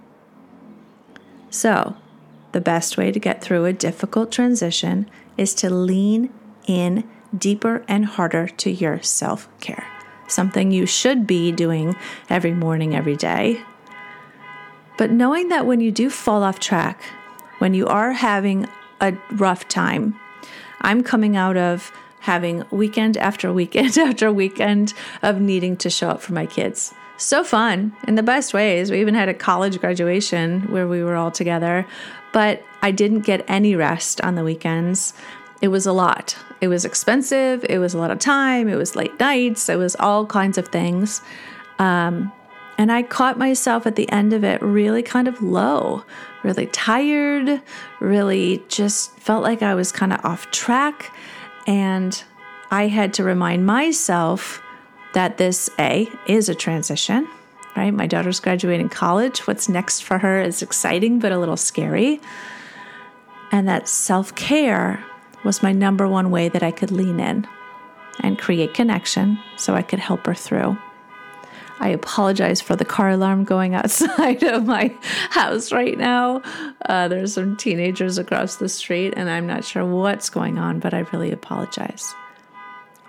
So, 1.51 1.97
the 2.53 2.63
best 2.63 2.97
way 2.97 3.13
to 3.13 3.21
get 3.21 3.43
through 3.43 3.67
a 3.67 3.75
difficult 3.75 4.33
transition 4.33 5.09
is 5.37 5.53
to 5.57 5.69
lean 5.69 6.33
in 6.67 7.07
deeper 7.37 7.85
and 7.87 8.07
harder 8.07 8.49
to 8.49 8.71
your 8.71 9.03
self 9.03 9.51
care, 9.61 9.87
something 10.29 10.71
you 10.71 10.87
should 10.87 11.27
be 11.27 11.53
doing 11.53 11.95
every 12.31 12.55
morning, 12.55 12.97
every 12.97 13.17
day. 13.17 13.63
But 14.97 15.11
knowing 15.11 15.49
that 15.51 15.67
when 15.67 15.81
you 15.81 15.93
do 15.93 16.09
fall 16.09 16.43
off 16.43 16.59
track, 16.59 17.03
when 17.59 17.75
you 17.75 17.87
are 17.87 18.13
having 18.13 18.67
a 19.00 19.17
rough 19.33 19.69
time. 19.69 20.19
I'm 20.81 21.02
coming 21.02 21.37
out 21.37 21.57
of 21.57 21.93
having 22.21 22.64
weekend 22.71 23.17
after 23.17 23.52
weekend 23.52 23.99
after 23.99 24.33
weekend 24.33 24.95
of 25.23 25.40
needing 25.40 25.76
to 25.78 25.90
show 25.90 26.11
up 26.11 26.21
for 26.21 26.33
my 26.33 26.47
kids. 26.47 26.93
So 27.17 27.43
fun 27.43 27.97
in 28.07 28.14
the 28.14 28.23
best 28.23 28.55
ways. 28.55 28.90
We 28.90 29.00
even 29.00 29.14
had 29.14 29.28
a 29.28 29.35
college 29.35 29.81
graduation 29.81 30.71
where 30.71 30.87
we 30.87 31.02
were 31.02 31.17
all 31.17 31.33
together, 31.33 31.85
but 32.33 32.62
I 32.81 32.93
didn't 32.93 33.21
get 33.21 33.45
any 33.49 33.75
rest 33.75 34.21
on 34.21 34.37
the 34.37 34.45
weekends. 34.45 35.14
It 35.61 35.69
was 35.69 35.87
a 35.87 35.93
lot. 35.93 36.37
It 36.61 36.69
was 36.69 36.85
expensive. 36.85 37.64
It 37.69 37.78
was 37.78 37.95
a 37.95 37.99
lot 37.99 38.12
of 38.12 38.21
time. 38.21 38.69
It 38.69 38.76
was 38.76 38.95
late 38.95 39.19
nights. 39.19 39.69
It 39.69 39.76
was 39.76 39.97
all 39.97 40.26
kinds 40.26 40.59
of 40.59 40.69
things. 40.69 41.21
Um, 41.81 42.33
and 42.79 42.93
I 42.93 43.03
caught 43.03 43.37
myself 43.37 43.87
at 43.87 43.97
the 43.97 44.11
end 44.13 44.33
of 44.33 44.45
it 44.45 44.63
really 44.63 45.03
kind 45.03 45.27
of 45.27 45.43
low, 45.43 46.05
really 46.45 46.67
tired, 46.67 47.61
really 47.99 48.63
just 48.69 49.11
felt 49.19 49.43
like 49.43 49.63
I 49.63 49.75
was 49.75 49.91
kind 49.91 50.13
of 50.13 50.25
off 50.25 50.49
track. 50.53 51.13
And 51.67 52.23
I 52.71 52.87
had 52.87 53.13
to 53.15 53.25
remind 53.25 53.67
myself 53.67 54.63
that 55.15 55.39
this 55.39 55.69
A 55.81 56.09
is 56.29 56.49
a 56.49 56.55
transition, 56.55 57.29
right? 57.77 57.91
My 57.91 58.07
daughter's 58.07 58.39
graduating 58.39 58.91
college. 58.91 59.41
What's 59.41 59.69
next 59.69 60.05
for 60.05 60.19
her 60.19 60.41
is 60.41 60.63
exciting, 60.63 61.19
but 61.19 61.33
a 61.33 61.39
little 61.39 61.57
scary. 61.57 62.21
And 63.51 63.67
that 63.67 63.89
self 63.89 64.37
care 64.37 65.05
was 65.45 65.65
my 65.65 65.73
number 65.73 66.07
one 66.07 66.31
way 66.31 66.49
that 66.49 66.63
I 66.63 66.71
could 66.71 66.93
lean 66.93 67.19
in 67.19 67.45
and 68.21 68.39
create 68.39 68.75
connection 68.75 69.39
so 69.57 69.75
I 69.75 69.83
could 69.83 69.99
help 69.99 70.27
her 70.27 70.35
through. 70.35 70.79
I 71.81 71.89
apologize 71.89 72.61
for 72.61 72.77
the 72.77 72.85
car 72.85 73.11
alarm 73.11 73.45
going 73.45 73.75
outside 73.75 74.43
of 74.55 74.67
my 74.67 74.95
house 75.31 75.73
right 75.73 75.97
now. 75.97 76.43
Uh, 76.87 77.09
there's 77.09 77.35
some 77.35 77.57
teenagers 77.57 78.19
across 78.19 78.57
the 78.57 78.69
street, 78.69 79.15
and 79.17 79.31
I'm 79.31 79.47
not 79.47 79.65
sure 79.65 79.85
what's 79.85 80.31
going 80.31 80.59
on, 80.59 80.81
but 80.81 80.95
I 80.95 81.01
really 81.13 81.33
apologize. 81.33 82.15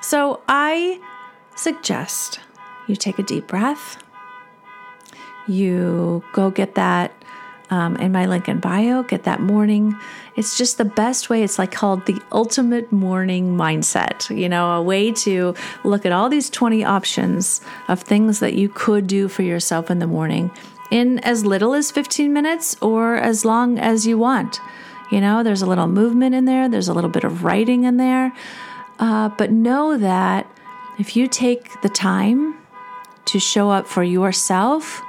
So 0.01 0.41
I 0.47 0.99
suggest 1.55 2.39
you 2.87 2.95
take 2.95 3.19
a 3.19 3.23
deep 3.23 3.47
breath, 3.47 3.97
you 5.47 6.23
go 6.33 6.51
get 6.51 6.75
that 6.75 7.11
um, 7.69 7.95
in 7.97 8.11
my 8.11 8.25
link 8.25 8.47
in 8.47 8.59
bio. 8.59 9.03
Get 9.03 9.23
that 9.23 9.41
morning. 9.41 9.95
It's 10.35 10.57
just 10.57 10.77
the 10.77 10.85
best 10.85 11.29
way. 11.29 11.43
It's 11.43 11.59
like 11.59 11.71
called 11.71 12.05
the 12.05 12.19
ultimate 12.31 12.91
morning 12.91 13.55
mindset, 13.57 14.35
you 14.35 14.49
know, 14.49 14.71
a 14.71 14.81
way 14.81 15.11
to 15.11 15.53
look 15.83 16.05
at 16.05 16.11
all 16.11 16.29
these 16.29 16.49
20 16.49 16.83
options 16.83 17.61
of 17.87 18.01
things 18.01 18.39
that 18.39 18.53
you 18.53 18.69
could 18.69 19.07
do 19.07 19.27
for 19.27 19.43
yourself 19.43 19.91
in 19.91 19.99
the 19.99 20.07
morning 20.07 20.51
in 20.91 21.19
as 21.19 21.45
little 21.45 21.73
as 21.73 21.91
15 21.91 22.33
minutes 22.33 22.75
or 22.81 23.15
as 23.15 23.45
long 23.45 23.77
as 23.77 24.07
you 24.07 24.17
want. 24.17 24.59
You 25.11 25.21
know, 25.21 25.43
there's 25.43 25.61
a 25.61 25.65
little 25.65 25.87
movement 25.87 26.35
in 26.35 26.45
there, 26.45 26.69
there's 26.69 26.87
a 26.87 26.93
little 26.93 27.09
bit 27.09 27.23
of 27.23 27.43
writing 27.43 27.83
in 27.83 27.97
there. 27.97 28.31
Uh, 28.99 29.29
but 29.29 29.51
know 29.51 29.97
that 29.97 30.47
if 30.97 31.15
you 31.15 31.27
take 31.27 31.81
the 31.81 31.89
time 31.89 32.55
to 33.25 33.39
show 33.39 33.69
up 33.69 33.87
for 33.87 34.03
yourself, 34.03 35.01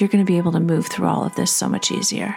you're 0.00 0.08
going 0.08 0.24
to 0.24 0.30
be 0.30 0.38
able 0.38 0.52
to 0.52 0.60
move 0.60 0.86
through 0.86 1.06
all 1.06 1.24
of 1.24 1.34
this 1.34 1.50
so 1.50 1.68
much 1.68 1.90
easier. 1.90 2.36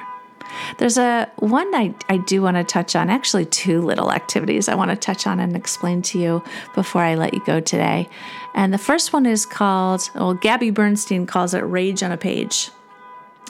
There's 0.77 0.97
a 0.97 1.29
one 1.37 1.73
I, 1.73 1.95
I 2.09 2.17
do 2.17 2.41
want 2.41 2.57
to 2.57 2.63
touch 2.63 2.95
on, 2.95 3.09
actually, 3.09 3.45
two 3.45 3.81
little 3.81 4.11
activities 4.11 4.69
I 4.69 4.75
want 4.75 4.91
to 4.91 4.95
touch 4.95 5.25
on 5.25 5.39
and 5.39 5.55
explain 5.55 6.01
to 6.03 6.19
you 6.19 6.43
before 6.75 7.01
I 7.01 7.15
let 7.15 7.33
you 7.33 7.43
go 7.45 7.59
today. 7.59 8.07
And 8.53 8.73
the 8.73 8.77
first 8.77 9.13
one 9.13 9.25
is 9.25 9.45
called, 9.45 10.09
well, 10.13 10.33
Gabby 10.35 10.69
Bernstein 10.69 11.25
calls 11.25 11.53
it 11.53 11.61
Rage 11.61 12.03
on 12.03 12.11
a 12.11 12.17
Page. 12.17 12.69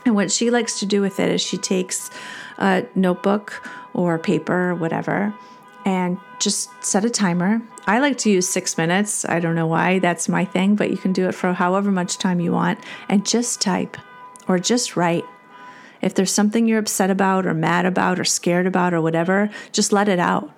And 0.05 0.15
what 0.15 0.31
she 0.31 0.49
likes 0.49 0.79
to 0.79 0.85
do 0.85 1.01
with 1.01 1.19
it 1.19 1.29
is 1.29 1.41
she 1.41 1.57
takes 1.57 2.09
a 2.57 2.85
notebook 2.95 3.69
or 3.93 4.17
paper 4.17 4.71
or 4.71 4.75
whatever 4.75 5.33
and 5.85 6.17
just 6.43 6.69
set 6.83 7.05
a 7.05 7.09
timer. 7.09 7.61
I 7.87 7.99
like 7.99 8.17
to 8.19 8.29
use 8.29 8.47
six 8.47 8.77
minutes. 8.77 9.25
I 9.25 9.39
don't 9.39 9.55
know 9.55 9.67
why, 9.67 9.99
that's 9.99 10.29
my 10.29 10.45
thing, 10.45 10.75
but 10.75 10.91
you 10.91 10.97
can 10.97 11.13
do 11.13 11.27
it 11.27 11.35
for 11.35 11.53
however 11.53 11.91
much 11.91 12.17
time 12.17 12.39
you 12.39 12.51
want 12.51 12.79
and 13.09 13.25
just 13.25 13.61
type 13.61 13.97
or 14.47 14.59
just 14.59 14.95
write. 14.95 15.25
If 16.01 16.15
there's 16.15 16.31
something 16.31 16.67
you're 16.67 16.79
upset 16.79 17.09
about 17.09 17.45
or 17.45 17.53
mad 17.53 17.85
about 17.85 18.19
or 18.19 18.25
scared 18.25 18.67
about 18.67 18.93
or 18.93 19.01
whatever, 19.01 19.49
just 19.71 19.93
let 19.93 20.09
it 20.09 20.19
out. 20.19 20.51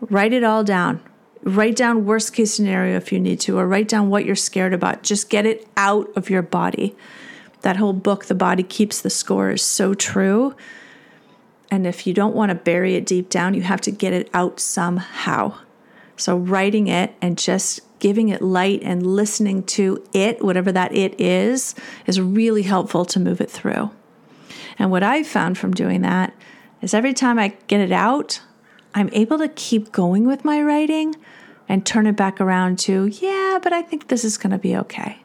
Write 0.00 0.32
it 0.32 0.42
all 0.42 0.64
down. 0.64 1.02
Write 1.42 1.76
down 1.76 2.06
worst 2.06 2.32
case 2.32 2.54
scenario 2.54 2.96
if 2.96 3.12
you 3.12 3.20
need 3.20 3.38
to, 3.40 3.58
or 3.58 3.68
write 3.68 3.88
down 3.88 4.08
what 4.08 4.24
you're 4.24 4.34
scared 4.34 4.72
about. 4.72 5.02
Just 5.02 5.30
get 5.30 5.46
it 5.46 5.68
out 5.76 6.10
of 6.16 6.30
your 6.30 6.42
body. 6.42 6.96
That 7.60 7.76
whole 7.76 7.92
book, 7.92 8.24
The 8.24 8.34
Body 8.34 8.62
Keeps 8.62 9.00
the 9.00 9.10
Score, 9.10 9.50
is 9.50 9.62
so 9.62 9.94
true. 9.94 10.56
And 11.70 11.86
if 11.86 12.06
you 12.06 12.14
don't 12.14 12.34
want 12.34 12.50
to 12.50 12.54
bury 12.54 12.94
it 12.94 13.06
deep 13.06 13.28
down, 13.28 13.54
you 13.54 13.62
have 13.62 13.80
to 13.82 13.90
get 13.90 14.12
it 14.12 14.30
out 14.32 14.60
somehow. 14.60 15.54
So, 16.16 16.36
writing 16.36 16.86
it 16.86 17.14
and 17.20 17.36
just 17.36 17.80
giving 17.98 18.28
it 18.28 18.42
light 18.42 18.82
and 18.82 19.06
listening 19.06 19.62
to 19.64 20.02
it, 20.12 20.42
whatever 20.42 20.72
that 20.72 20.94
it 20.94 21.20
is, 21.20 21.74
is 22.06 22.20
really 22.20 22.62
helpful 22.62 23.04
to 23.06 23.20
move 23.20 23.40
it 23.40 23.50
through. 23.50 23.90
And 24.78 24.90
what 24.90 25.02
I've 25.02 25.26
found 25.26 25.58
from 25.58 25.72
doing 25.72 26.02
that 26.02 26.34
is 26.82 26.94
every 26.94 27.14
time 27.14 27.38
I 27.38 27.56
get 27.66 27.80
it 27.80 27.92
out, 27.92 28.40
I'm 28.94 29.10
able 29.12 29.38
to 29.38 29.48
keep 29.48 29.92
going 29.92 30.26
with 30.26 30.44
my 30.44 30.62
writing 30.62 31.14
and 31.68 31.84
turn 31.84 32.06
it 32.06 32.16
back 32.16 32.40
around 32.40 32.78
to, 32.80 33.06
yeah, 33.06 33.58
but 33.62 33.72
I 33.72 33.82
think 33.82 34.08
this 34.08 34.24
is 34.24 34.38
going 34.38 34.52
to 34.52 34.58
be 34.58 34.76
okay. 34.76 35.18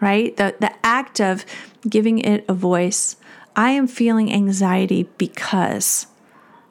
Right? 0.00 0.36
The, 0.36 0.54
the 0.60 0.72
act 0.84 1.20
of 1.20 1.44
giving 1.88 2.18
it 2.18 2.44
a 2.48 2.54
voice 2.54 3.16
I 3.56 3.70
am 3.70 3.86
feeling 3.86 4.32
anxiety 4.32 5.04
because. 5.18 6.06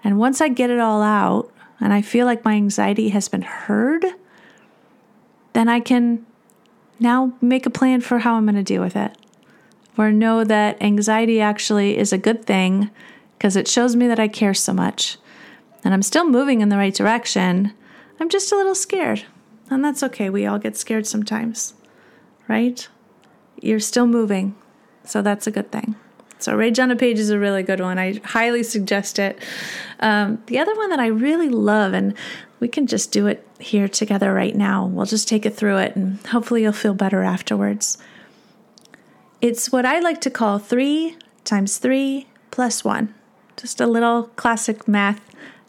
And 0.04 0.20
once 0.20 0.42
I 0.42 0.50
get 0.50 0.70
it 0.70 0.80
all 0.80 1.02
out 1.02 1.52
and 1.80 1.94
I 1.94 2.02
feel 2.02 2.26
like 2.26 2.44
my 2.44 2.54
anxiety 2.54 3.10
has 3.10 3.30
been 3.30 3.42
heard, 3.42 4.06
then 5.54 5.70
I 5.70 5.80
can 5.80 6.26
now 7.00 7.34
make 7.42 7.66
a 7.66 7.70
plan 7.70 8.02
for 8.02 8.20
how 8.20 8.36
I'm 8.36 8.46
going 8.46 8.56
to 8.56 8.64
deal 8.64 8.82
with 8.82 8.96
it. 8.96 9.18
Or 9.98 10.12
know 10.12 10.44
that 10.44 10.82
anxiety 10.82 11.40
actually 11.40 11.98
is 11.98 12.12
a 12.12 12.18
good 12.18 12.46
thing 12.46 12.90
because 13.38 13.56
it 13.56 13.68
shows 13.68 13.96
me 13.96 14.08
that 14.08 14.20
I 14.20 14.28
care 14.28 14.54
so 14.54 14.74
much. 14.74 15.18
And 15.84 15.94
I'm 15.94 16.02
still 16.02 16.28
moving 16.28 16.62
in 16.62 16.70
the 16.70 16.78
right 16.78 16.94
direction. 16.94 17.74
I'm 18.20 18.30
just 18.30 18.52
a 18.52 18.56
little 18.56 18.76
scared. 18.76 19.24
And 19.70 19.84
that's 19.84 20.04
okay. 20.04 20.30
We 20.30 20.46
all 20.46 20.60
get 20.60 20.78
scared 20.78 21.06
sometimes, 21.06 21.74
right? 22.48 22.88
You're 23.62 23.80
still 23.80 24.08
moving. 24.08 24.56
So 25.06 25.22
that's 25.22 25.48
a 25.48 25.52
good 25.52 25.72
thing. 25.72 25.96
So 26.44 26.54
Rage 26.54 26.78
on 26.78 26.92
a 26.92 26.96
Page 26.98 27.20
is 27.20 27.30
a 27.30 27.40
really 27.40 27.64
good 27.64 27.80
one. 27.80 27.98
I 27.98 28.20
highly 28.26 28.64
suggest 28.64 29.18
it. 29.18 29.40
Um, 30.02 30.44
the 30.48 30.60
other 30.60 30.76
one 30.76 30.90
that 30.90 31.00
I 31.00 31.08
really 31.08 31.48
love, 31.48 31.94
and 31.94 32.16
we 32.60 32.68
can 32.68 32.86
just 32.86 33.14
do 33.14 33.28
it 33.28 33.48
here 33.60 33.88
together 33.88 34.34
right 34.34 34.54
now. 34.54 34.86
We'll 34.86 35.06
just 35.06 35.30
take 35.30 35.46
it 35.46 35.56
through 35.56 35.78
it, 35.78 35.96
and 35.96 36.20
hopefully 36.28 36.64
you'll 36.64 36.74
feel 36.74 36.96
better 36.96 37.24
afterwards. 37.24 37.98
It's 39.40 39.72
what 39.72 39.86
I 39.86 40.00
like 40.00 40.20
to 40.20 40.30
call 40.30 40.60
three 40.60 41.16
times 41.46 41.78
three 41.78 42.28
plus 42.52 42.84
one. 42.84 43.14
Just 43.56 43.80
a 43.80 43.88
little 43.88 44.24
classic 44.36 44.86
math, 44.86 45.22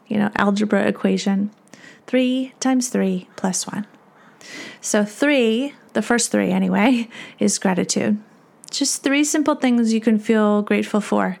you 0.07 0.17
know, 0.17 0.29
algebra 0.35 0.85
equation. 0.87 1.51
Three 2.05 2.51
times 2.59 2.89
three 2.89 3.29
plus 3.37 3.65
one. 3.65 3.87
So, 4.81 5.05
three, 5.05 5.73
the 5.93 6.01
first 6.01 6.31
three 6.31 6.51
anyway, 6.51 7.07
is 7.39 7.59
gratitude. 7.59 8.21
Just 8.77 9.03
three 9.03 9.23
simple 9.23 9.55
things 9.55 9.93
you 9.93 10.01
can 10.01 10.19
feel 10.19 10.61
grateful 10.61 10.99
for. 10.99 11.39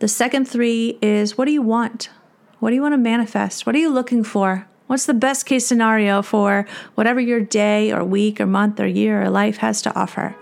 The 0.00 0.08
second 0.08 0.46
three 0.46 0.98
is 1.00 1.38
what 1.38 1.46
do 1.46 1.50
you 1.52 1.62
want? 1.62 2.10
What 2.58 2.68
do 2.70 2.76
you 2.76 2.82
want 2.82 2.92
to 2.92 2.98
manifest? 2.98 3.64
What 3.64 3.74
are 3.74 3.78
you 3.78 3.88
looking 3.88 4.22
for? 4.22 4.68
What's 4.86 5.06
the 5.06 5.14
best 5.14 5.46
case 5.46 5.66
scenario 5.66 6.20
for 6.20 6.66
whatever 6.94 7.20
your 7.20 7.40
day 7.40 7.90
or 7.90 8.04
week 8.04 8.38
or 8.38 8.44
month 8.44 8.78
or 8.78 8.86
year 8.86 9.22
or 9.22 9.30
life 9.30 9.58
has 9.58 9.80
to 9.82 9.98
offer? 9.98 10.36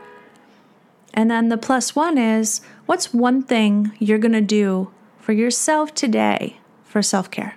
And 1.13 1.31
then 1.31 1.49
the 1.49 1.57
plus 1.57 1.95
one 1.95 2.19
is 2.19 2.61
what's 2.87 3.15
one 3.15 3.45
thing 3.45 3.93
you're 4.01 4.19
going 4.19 4.33
to 4.33 4.41
do 4.41 4.91
for 5.21 5.33
yourself 5.33 5.95
today 5.95 6.59
for 6.83 7.03
self 7.03 7.31
care? 7.31 7.55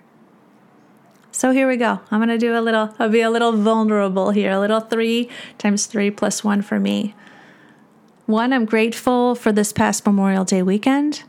So 1.31 1.49
here 1.49 1.67
we 1.67 1.75
go. 1.75 2.01
I'm 2.11 2.19
going 2.19 2.29
to 2.29 2.37
do 2.37 2.55
a 2.55 2.61
little, 2.61 2.93
I'll 2.99 3.09
be 3.09 3.21
a 3.21 3.31
little 3.31 3.53
vulnerable 3.53 4.29
here, 4.29 4.51
a 4.51 4.59
little 4.59 4.79
three 4.79 5.27
times 5.57 5.87
three 5.87 6.11
plus 6.11 6.43
one 6.43 6.61
for 6.61 6.79
me. 6.79 7.15
One, 8.27 8.51
I'm 8.51 8.65
grateful 8.65 9.35
for 9.35 9.53
this 9.53 9.71
past 9.71 10.05
Memorial 10.05 10.43
Day 10.43 10.61
weekend. 10.61 11.23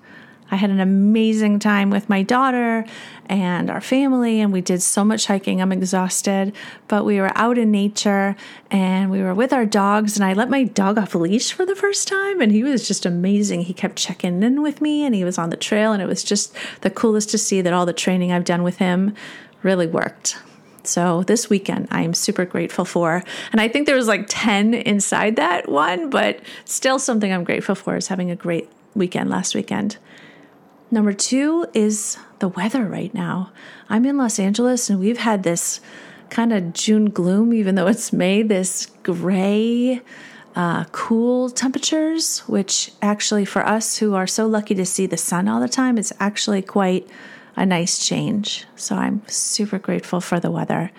I 0.51 0.57
had 0.57 0.69
an 0.69 0.81
amazing 0.81 1.61
time 1.61 1.91
with 1.91 2.09
my 2.09 2.25
daughter 2.25 2.85
and 3.27 3.71
our 3.71 3.81
family, 3.81 4.41
and 4.41 4.53
we 4.53 4.61
did 4.61 4.83
so 4.83 5.05
much 5.05 5.27
hiking. 5.27 5.63
I'm 5.63 5.71
exhausted, 5.71 6.53
but 6.89 7.05
we 7.05 7.21
were 7.21 7.31
out 7.37 7.57
in 7.57 7.71
nature 7.71 8.35
and 8.69 9.13
we 9.13 9.23
were 9.23 9.33
with 9.33 9.53
our 9.53 9.65
dogs. 9.65 10.17
And 10.17 10.25
I 10.25 10.33
let 10.33 10.51
my 10.51 10.65
dog 10.65 10.99
off 10.99 11.15
leash 11.15 11.53
for 11.53 11.65
the 11.65 11.77
first 11.77 12.09
time, 12.09 12.41
and 12.41 12.51
he 12.51 12.65
was 12.65 12.89
just 12.89 13.07
amazing. 13.07 13.61
He 13.61 13.75
kept 13.75 13.95
checking 13.95 14.43
in 14.43 14.61
with 14.61 14.81
me, 14.81 15.05
and 15.05 15.15
he 15.15 15.23
was 15.23 15.39
on 15.39 15.51
the 15.51 15.57
trail, 15.57 15.93
and 15.93 16.03
it 16.03 16.09
was 16.09 16.25
just 16.25 16.53
the 16.81 16.91
coolest 16.91 17.31
to 17.31 17.39
see 17.39 17.61
that 17.61 17.73
all 17.73 17.87
the 17.87 17.93
training 17.93 18.33
I've 18.33 18.43
done 18.43 18.65
with 18.65 18.79
him 18.79 19.15
really 19.63 19.87
worked. 19.87 20.37
So 20.85 21.23
this 21.25 21.51
weekend, 21.51 21.89
I 21.91 22.03
am 22.03 22.15
super 22.15 22.45
grateful 22.45 22.85
for. 22.85 23.23
And 23.53 23.61
I 23.61 23.69
think 23.69 23.87
there 23.87 23.97
was 23.97 24.09
like 24.09 24.27
10 24.29 24.75
inside 24.75 25.37
that 25.37 25.69
one, 25.69 26.11
but 26.11 26.41
still 26.65 26.99
something 26.99 27.33
I'm 27.33 27.45
grateful 27.45 27.75
for 27.75 27.97
is 27.97 28.09
having 28.09 28.31
a 28.31 28.37
great 28.37 28.71
weekend 28.95 29.31
last 29.31 29.55
weekend. 29.55 29.99
Number 30.91 31.13
two 31.13 31.67
is 31.75 32.17
the 32.39 32.49
weather 32.49 32.85
right 32.85 33.13
now. 33.13 33.53
I'm 33.89 34.07
in 34.07 34.17
Los 34.17 34.39
Angeles 34.39 34.89
and 34.89 34.99
we've 34.99 35.19
had 35.19 35.43
this 35.43 35.81
kind 36.31 36.53
of 36.53 36.73
June 36.73 37.11
gloom, 37.11 37.53
even 37.53 37.75
though 37.75 37.87
it's 37.87 38.13
May, 38.13 38.43
this 38.43 38.87
gray, 39.03 40.01
uh, 40.57 40.85
cool 40.93 41.51
temperatures, 41.51 42.41
which 42.41 42.93
actually 43.03 43.45
for 43.45 43.67
us 43.67 43.99
who 43.99 44.15
are 44.15 44.27
so 44.27 44.47
lucky 44.47 44.75
to 44.75 44.87
see 44.87 45.07
the 45.07 45.17
sun 45.17 45.47
all 45.47 45.61
the 45.61 45.69
time, 45.69 45.99
it's 45.99 46.13
actually 46.19 46.63
quite 46.63 47.07
a 47.59 47.67
nice 47.67 48.07
change. 48.07 48.65
So 48.77 48.95
I'm 48.95 49.23
super 49.27 49.79
grateful 49.79 50.21
for 50.21 50.39
the 50.39 50.51
weather. 50.51 50.93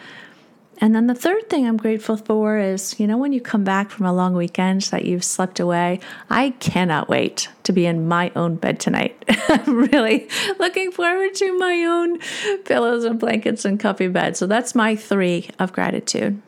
And 0.82 0.96
then 0.96 1.08
the 1.08 1.16
third 1.16 1.50
thing 1.50 1.66
I'm 1.66 1.78
grateful 1.78 2.16
for 2.16 2.58
is, 2.58 3.00
you 3.00 3.08
know, 3.08 3.18
when 3.18 3.34
you 3.34 3.42
come 3.42 3.63
back 3.63 3.89
from 3.89 4.06
a 4.06 4.13
long 4.13 4.34
weekend 4.34 4.84
that 4.84 5.04
you've 5.04 5.24
slept 5.24 5.60
away, 5.60 6.00
I 6.30 6.51
cannot 6.51 7.10
wait 7.10 7.50
to 7.63 7.74
be 7.74 7.86
in 7.86 8.08
my 8.08 8.32
own 8.36 8.56
bed 8.56 8.80
tonight. 8.80 9.24
I'm 9.50 9.80
really 9.92 10.30
looking 10.58 10.92
forward 10.92 11.34
to 11.36 11.58
my 11.58 11.84
own 11.84 12.20
pillows 12.63 13.04
and 13.04 13.20
blankets 13.20 13.66
and 13.66 13.80
comfy 13.80 14.08
bed. 14.08 14.38
So 14.38 14.48
that's 14.48 14.75
my 14.75 14.96
three 14.96 15.50
of 15.60 15.74
gratitude. 15.74 16.42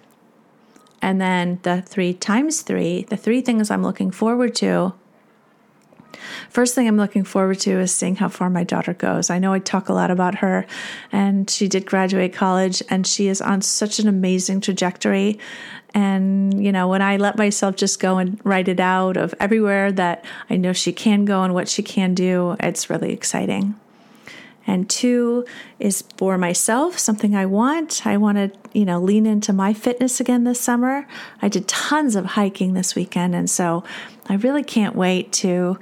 And 1.01 1.19
then 1.19 1.59
the 1.63 1.81
three 1.81 2.13
times 2.13 2.61
three, 2.61 3.03
the 3.03 3.17
three 3.17 3.41
things 3.41 3.71
I'm 3.71 3.83
looking 3.83 4.11
forward 4.11 4.55
to 4.55 4.93
First 6.49 6.75
thing 6.75 6.87
I'm 6.87 6.97
looking 6.97 7.23
forward 7.23 7.59
to 7.61 7.79
is 7.79 7.93
seeing 7.93 8.15
how 8.15 8.29
far 8.29 8.49
my 8.49 8.63
daughter 8.63 8.93
goes. 8.93 9.29
I 9.29 9.39
know 9.39 9.53
I 9.53 9.59
talk 9.59 9.89
a 9.89 9.93
lot 9.93 10.11
about 10.11 10.35
her, 10.35 10.65
and 11.11 11.49
she 11.49 11.67
did 11.67 11.85
graduate 11.85 12.33
college, 12.33 12.83
and 12.89 13.05
she 13.07 13.27
is 13.27 13.41
on 13.41 13.61
such 13.61 13.99
an 13.99 14.07
amazing 14.07 14.61
trajectory. 14.61 15.39
And, 15.93 16.63
you 16.63 16.71
know, 16.71 16.87
when 16.87 17.01
I 17.01 17.17
let 17.17 17.37
myself 17.37 17.75
just 17.75 17.99
go 17.99 18.17
and 18.17 18.39
write 18.43 18.67
it 18.67 18.79
out 18.79 19.17
of 19.17 19.33
everywhere 19.39 19.91
that 19.91 20.23
I 20.49 20.55
know 20.55 20.73
she 20.73 20.93
can 20.93 21.25
go 21.25 21.43
and 21.43 21.53
what 21.53 21.67
she 21.67 21.83
can 21.83 22.13
do, 22.13 22.55
it's 22.59 22.89
really 22.89 23.11
exciting. 23.11 23.75
And 24.67 24.89
two 24.89 25.45
is 25.79 26.03
for 26.17 26.37
myself, 26.37 26.97
something 26.97 27.35
I 27.35 27.45
want. 27.45 28.05
I 28.05 28.17
want 28.17 28.37
to, 28.37 28.51
you 28.77 28.85
know, 28.85 28.99
lean 28.99 29.25
into 29.25 29.53
my 29.53 29.73
fitness 29.73 30.19
again 30.19 30.43
this 30.43 30.59
summer. 30.59 31.07
I 31.41 31.49
did 31.49 31.67
tons 31.67 32.15
of 32.15 32.25
hiking 32.25 32.73
this 32.73 32.95
weekend. 32.95 33.35
And 33.35 33.49
so 33.49 33.83
I 34.27 34.35
really 34.35 34.63
can't 34.63 34.95
wait 34.95 35.31
to 35.33 35.79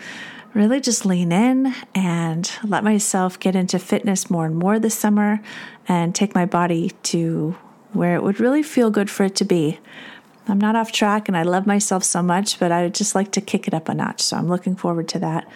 really 0.54 0.80
just 0.80 1.06
lean 1.06 1.32
in 1.32 1.74
and 1.94 2.52
let 2.64 2.84
myself 2.84 3.40
get 3.40 3.56
into 3.56 3.78
fitness 3.78 4.30
more 4.30 4.46
and 4.46 4.56
more 4.56 4.80
this 4.80 4.98
summer 4.98 5.42
and 5.88 6.16
take 6.16 6.34
my 6.34 6.46
body 6.46 6.92
to 7.04 7.56
where 7.94 8.16
it 8.16 8.24
would 8.24 8.40
really 8.40 8.64
feel 8.64 8.90
good 8.90 9.10
for 9.10 9.26
it 9.26 9.36
to 9.36 9.46
be. 9.46 9.80
I'm 10.48 10.60
not 10.60 10.76
off 10.76 10.92
track 10.92 11.28
and 11.28 11.38
I 11.38 11.44
love 11.44 11.68
myself 11.68 12.04
so 12.04 12.24
much, 12.24 12.60
but 12.60 12.72
I 12.72 12.84
would 12.84 12.96
just 12.96 13.14
like 13.14 13.32
to 13.34 13.42
kick 13.42 13.68
it 13.68 13.74
up 13.74 13.88
a 13.90 13.94
notch. 13.94 14.22
So 14.22 14.38
I'm 14.38 14.48
looking 14.48 14.76
forward 14.76 15.08
to 15.10 15.20
that. 15.20 15.48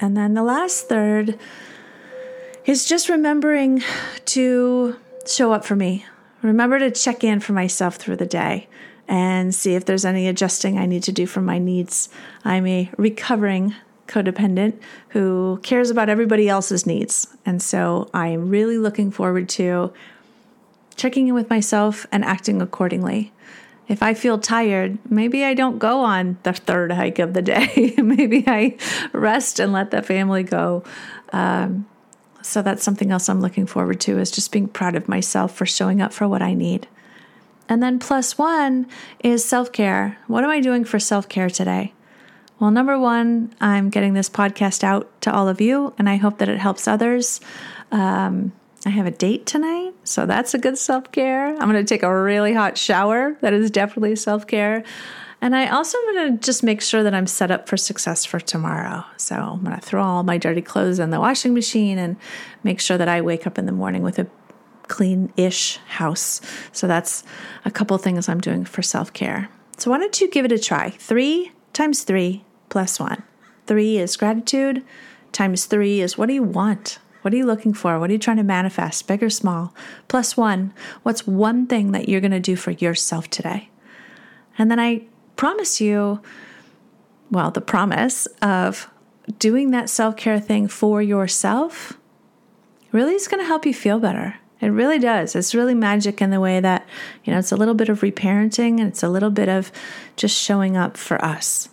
And 0.00 0.16
then 0.16 0.34
the 0.34 0.42
last 0.42 0.88
third 0.88 1.38
is 2.68 2.84
just 2.84 3.08
remembering 3.08 3.82
to 4.26 4.94
show 5.26 5.54
up 5.54 5.64
for 5.64 5.74
me. 5.74 6.04
Remember 6.42 6.78
to 6.78 6.90
check 6.90 7.24
in 7.24 7.40
for 7.40 7.54
myself 7.54 7.96
through 7.96 8.16
the 8.16 8.26
day 8.26 8.68
and 9.08 9.54
see 9.54 9.74
if 9.74 9.86
there's 9.86 10.04
any 10.04 10.28
adjusting 10.28 10.78
I 10.78 10.84
need 10.84 11.02
to 11.04 11.12
do 11.12 11.26
for 11.26 11.40
my 11.40 11.58
needs. 11.58 12.10
I'm 12.44 12.66
a 12.66 12.90
recovering 12.98 13.74
codependent 14.06 14.78
who 15.08 15.58
cares 15.62 15.88
about 15.88 16.10
everybody 16.10 16.46
else's 16.46 16.84
needs. 16.84 17.26
And 17.46 17.62
so 17.62 18.10
I 18.12 18.28
am 18.28 18.50
really 18.50 18.76
looking 18.76 19.10
forward 19.10 19.48
to 19.50 19.90
checking 20.94 21.26
in 21.26 21.34
with 21.34 21.48
myself 21.48 22.06
and 22.12 22.22
acting 22.22 22.60
accordingly. 22.60 23.32
If 23.88 24.02
I 24.02 24.12
feel 24.12 24.38
tired, 24.38 24.98
maybe 25.10 25.42
I 25.42 25.54
don't 25.54 25.78
go 25.78 26.00
on 26.00 26.36
the 26.42 26.52
third 26.52 26.92
hike 26.92 27.18
of 27.18 27.32
the 27.32 27.40
day. 27.40 27.94
maybe 27.96 28.44
I 28.46 28.76
rest 29.14 29.58
and 29.58 29.72
let 29.72 29.90
the 29.90 30.02
family 30.02 30.42
go. 30.42 30.84
Um, 31.32 31.86
so 32.42 32.62
that's 32.62 32.82
something 32.82 33.10
else 33.10 33.28
I'm 33.28 33.40
looking 33.40 33.66
forward 33.66 34.00
to 34.02 34.18
is 34.18 34.30
just 34.30 34.52
being 34.52 34.68
proud 34.68 34.94
of 34.94 35.08
myself 35.08 35.54
for 35.54 35.66
showing 35.66 36.00
up 36.00 36.12
for 36.12 36.28
what 36.28 36.42
I 36.42 36.54
need. 36.54 36.86
And 37.68 37.82
then 37.82 37.98
plus 37.98 38.38
one 38.38 38.86
is 39.22 39.44
self 39.44 39.72
care. 39.72 40.18
What 40.26 40.44
am 40.44 40.50
I 40.50 40.60
doing 40.60 40.84
for 40.84 40.98
self 40.98 41.28
care 41.28 41.50
today? 41.50 41.92
Well, 42.58 42.70
number 42.70 42.98
one, 42.98 43.54
I'm 43.60 43.88
getting 43.88 44.14
this 44.14 44.28
podcast 44.28 44.82
out 44.82 45.08
to 45.20 45.32
all 45.32 45.48
of 45.48 45.60
you, 45.60 45.94
and 45.96 46.08
I 46.08 46.16
hope 46.16 46.38
that 46.38 46.48
it 46.48 46.58
helps 46.58 46.88
others. 46.88 47.40
Um, 47.92 48.52
I 48.84 48.90
have 48.90 49.06
a 49.06 49.12
date 49.12 49.46
tonight, 49.46 49.92
so 50.02 50.26
that's 50.26 50.54
a 50.54 50.58
good 50.58 50.78
self 50.78 51.12
care. 51.12 51.48
I'm 51.48 51.70
going 51.70 51.74
to 51.74 51.84
take 51.84 52.02
a 52.02 52.22
really 52.22 52.54
hot 52.54 52.78
shower. 52.78 53.36
That 53.42 53.52
is 53.52 53.70
definitely 53.70 54.16
self 54.16 54.46
care. 54.46 54.82
And 55.40 55.54
I 55.54 55.68
also 55.68 55.96
going 55.98 56.36
to 56.36 56.44
just 56.44 56.64
make 56.64 56.82
sure 56.82 57.02
that 57.02 57.14
I'm 57.14 57.26
set 57.26 57.50
up 57.50 57.68
for 57.68 57.76
success 57.76 58.24
for 58.24 58.40
tomorrow. 58.40 59.04
So 59.16 59.36
I'm 59.36 59.62
going 59.62 59.76
to 59.76 59.80
throw 59.80 60.02
all 60.02 60.22
my 60.24 60.36
dirty 60.36 60.62
clothes 60.62 60.98
in 60.98 61.10
the 61.10 61.20
washing 61.20 61.54
machine 61.54 61.96
and 61.96 62.16
make 62.64 62.80
sure 62.80 62.98
that 62.98 63.08
I 63.08 63.20
wake 63.20 63.46
up 63.46 63.56
in 63.56 63.66
the 63.66 63.72
morning 63.72 64.02
with 64.02 64.18
a 64.18 64.26
clean 64.88 65.32
ish 65.36 65.78
house. 65.86 66.40
So 66.72 66.88
that's 66.88 67.22
a 67.64 67.70
couple 67.70 67.96
things 67.98 68.28
I'm 68.28 68.40
doing 68.40 68.64
for 68.64 68.82
self 68.82 69.12
care. 69.12 69.48
So 69.76 69.90
why 69.90 69.98
don't 69.98 70.20
you 70.20 70.28
give 70.28 70.44
it 70.44 70.52
a 70.52 70.58
try? 70.58 70.90
Three 70.90 71.52
times 71.72 72.02
three 72.02 72.44
plus 72.68 72.98
one. 72.98 73.22
Three 73.66 73.98
is 73.98 74.16
gratitude, 74.16 74.82
times 75.30 75.66
three 75.66 76.00
is 76.00 76.18
what 76.18 76.26
do 76.26 76.34
you 76.34 76.42
want? 76.42 76.98
What 77.22 77.34
are 77.34 77.36
you 77.36 77.46
looking 77.46 77.74
for? 77.74 77.98
What 77.98 78.10
are 78.10 78.12
you 78.12 78.18
trying 78.18 78.38
to 78.38 78.42
manifest, 78.42 79.06
big 79.06 79.22
or 79.22 79.30
small? 79.30 79.74
Plus 80.08 80.36
one, 80.36 80.72
what's 81.02 81.26
one 81.26 81.66
thing 81.66 81.92
that 81.92 82.08
you're 82.08 82.20
going 82.20 82.30
to 82.30 82.40
do 82.40 82.56
for 82.56 82.70
yourself 82.70 83.28
today? 83.28 83.68
And 84.56 84.70
then 84.70 84.80
I 84.80 85.02
promise 85.38 85.80
you, 85.80 86.20
well, 87.30 87.50
the 87.50 87.62
promise 87.62 88.26
of 88.42 88.90
doing 89.38 89.70
that 89.70 89.88
self 89.88 90.16
care 90.16 90.40
thing 90.40 90.68
for 90.68 91.00
yourself 91.00 91.96
really 92.92 93.14
is 93.14 93.28
going 93.28 93.40
to 93.40 93.46
help 93.46 93.64
you 93.64 93.72
feel 93.72 93.98
better. 93.98 94.36
It 94.60 94.68
really 94.68 94.98
does. 94.98 95.36
It's 95.36 95.54
really 95.54 95.74
magic 95.74 96.20
in 96.20 96.30
the 96.30 96.40
way 96.40 96.58
that, 96.58 96.86
you 97.22 97.32
know, 97.32 97.38
it's 97.38 97.52
a 97.52 97.56
little 97.56 97.74
bit 97.74 97.88
of 97.88 98.00
reparenting 98.00 98.80
and 98.80 98.88
it's 98.88 99.04
a 99.04 99.08
little 99.08 99.30
bit 99.30 99.48
of 99.48 99.70
just 100.16 100.36
showing 100.36 100.76
up 100.76 100.96
for 100.96 101.24
us. 101.24 101.68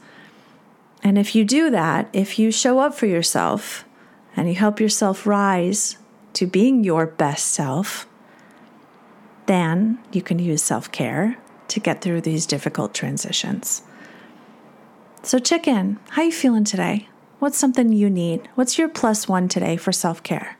And 1.01 1.17
if 1.17 1.33
you 1.33 1.43
do 1.43 1.71
that, 1.71 2.09
if 2.13 2.37
you 2.37 2.51
show 2.51 2.79
up 2.79 2.93
for 2.93 3.07
yourself 3.07 3.85
and 4.35 4.47
you 4.47 4.55
help 4.55 4.79
yourself 4.79 5.25
rise 5.25 5.97
to 6.33 6.45
being 6.45 6.83
your 6.83 7.07
best 7.07 7.47
self, 7.47 8.07
then 9.47 9.97
you 10.11 10.21
can 10.21 10.37
use 10.37 10.61
self 10.61 10.91
care 10.91 11.39
to 11.69 11.79
get 11.79 12.01
through 12.01 12.21
these 12.21 12.45
difficult 12.45 12.93
transitions. 12.93 13.83
So 15.23 15.39
check 15.39 15.67
in. 15.67 15.99
How 16.09 16.21
you 16.21 16.31
feeling 16.31 16.63
today? 16.63 17.07
What's 17.39 17.57
something 17.57 17.91
you 17.91 18.09
need? 18.09 18.47
What's 18.55 18.77
your 18.77 18.87
plus 18.87 19.27
one 19.27 19.47
today 19.47 19.75
for 19.75 19.91
self 19.91 20.23
care? 20.23 20.57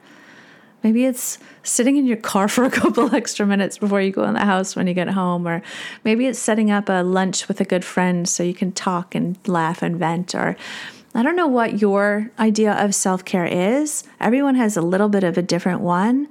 Maybe 0.82 1.04
it's 1.04 1.38
sitting 1.62 1.96
in 1.96 2.06
your 2.06 2.16
car 2.16 2.48
for 2.54 2.64
a 2.64 2.70
couple 2.70 3.14
extra 3.14 3.46
minutes 3.46 3.78
before 3.78 4.00
you 4.00 4.12
go 4.12 4.24
in 4.24 4.34
the 4.34 4.44
house 4.44 4.76
when 4.76 4.86
you 4.86 4.94
get 4.94 5.08
home, 5.08 5.46
or 5.46 5.62
maybe 6.04 6.26
it's 6.26 6.38
setting 6.38 6.70
up 6.70 6.88
a 6.88 7.02
lunch 7.02 7.48
with 7.48 7.60
a 7.60 7.64
good 7.64 7.84
friend 7.84 8.28
so 8.28 8.42
you 8.42 8.54
can 8.54 8.72
talk 8.72 9.14
and 9.14 9.38
laugh 9.46 9.82
and 9.82 9.96
vent, 9.96 10.34
or 10.34 10.56
I 11.14 11.22
don't 11.22 11.36
know 11.36 11.46
what 11.46 11.80
your 11.80 12.30
idea 12.38 12.72
of 12.72 12.94
self 12.94 13.24
care 13.24 13.46
is. 13.46 14.04
Everyone 14.20 14.54
has 14.56 14.76
a 14.76 14.82
little 14.82 15.08
bit 15.08 15.24
of 15.24 15.38
a 15.38 15.42
different 15.42 15.80
one. 15.80 16.28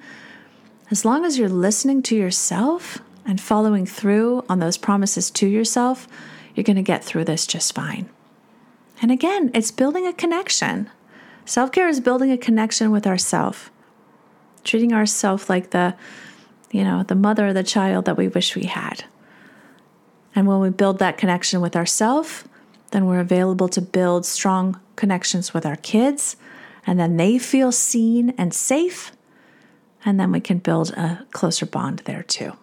As 0.92 1.04
long 1.04 1.26
as 1.26 1.40
you're 1.40 1.50
listening 1.50 2.04
to 2.04 2.16
yourself 2.16 3.00
and 3.26 3.42
following 3.42 3.86
through 3.86 4.44
on 4.48 4.60
those 4.60 4.78
promises 4.78 5.32
to 5.32 5.48
yourself, 5.48 6.08
you're 6.54 6.64
going 6.64 6.76
to 6.76 6.82
get 6.82 7.04
through 7.04 7.26
this 7.26 7.48
just 7.48 7.74
fine. 7.74 8.10
And 9.02 9.12
again, 9.12 9.52
it's 9.54 9.72
building 9.72 10.08
a 10.08 10.14
connection. 10.14 10.90
Self 11.46 11.72
care 11.72 11.88
is 11.88 12.00
building 12.00 12.32
a 12.32 12.38
connection 12.38 12.92
with 12.92 13.06
ourself 13.06 13.72
treating 14.66 14.92
ourselves 14.92 15.50
like 15.50 15.70
the, 15.70 15.96
you 16.72 16.84
know, 16.84 17.04
the 17.04 17.16
mother 17.16 17.48
of 17.48 17.54
the 17.54 17.64
child 17.64 18.06
that 18.06 18.18
we 18.18 18.28
wish 18.28 18.56
we 18.56 18.66
had. 18.66 19.06
And 20.36 20.48
when 20.48 20.60
we 20.60 20.70
build 20.70 21.00
that 21.00 21.18
connection 21.18 21.62
with 21.62 21.78
ourselves, 21.78 22.44
then 22.92 23.06
we're 23.06 23.22
available 23.22 23.70
to 23.70 23.82
build 23.82 24.26
strong 24.26 24.80
connections 24.98 25.54
with 25.54 25.66
our 25.66 25.78
kids. 25.78 26.36
And 26.86 27.00
then 27.00 27.16
they 27.16 27.38
feel 27.38 27.72
seen 27.72 28.32
and 28.38 28.54
safe. 28.54 29.14
And 30.04 30.20
then 30.20 30.32
we 30.32 30.42
can 30.42 30.58
build 30.58 30.90
a 30.92 31.26
closer 31.32 31.66
bond 31.66 32.00
there 32.00 32.24
too. 32.24 32.54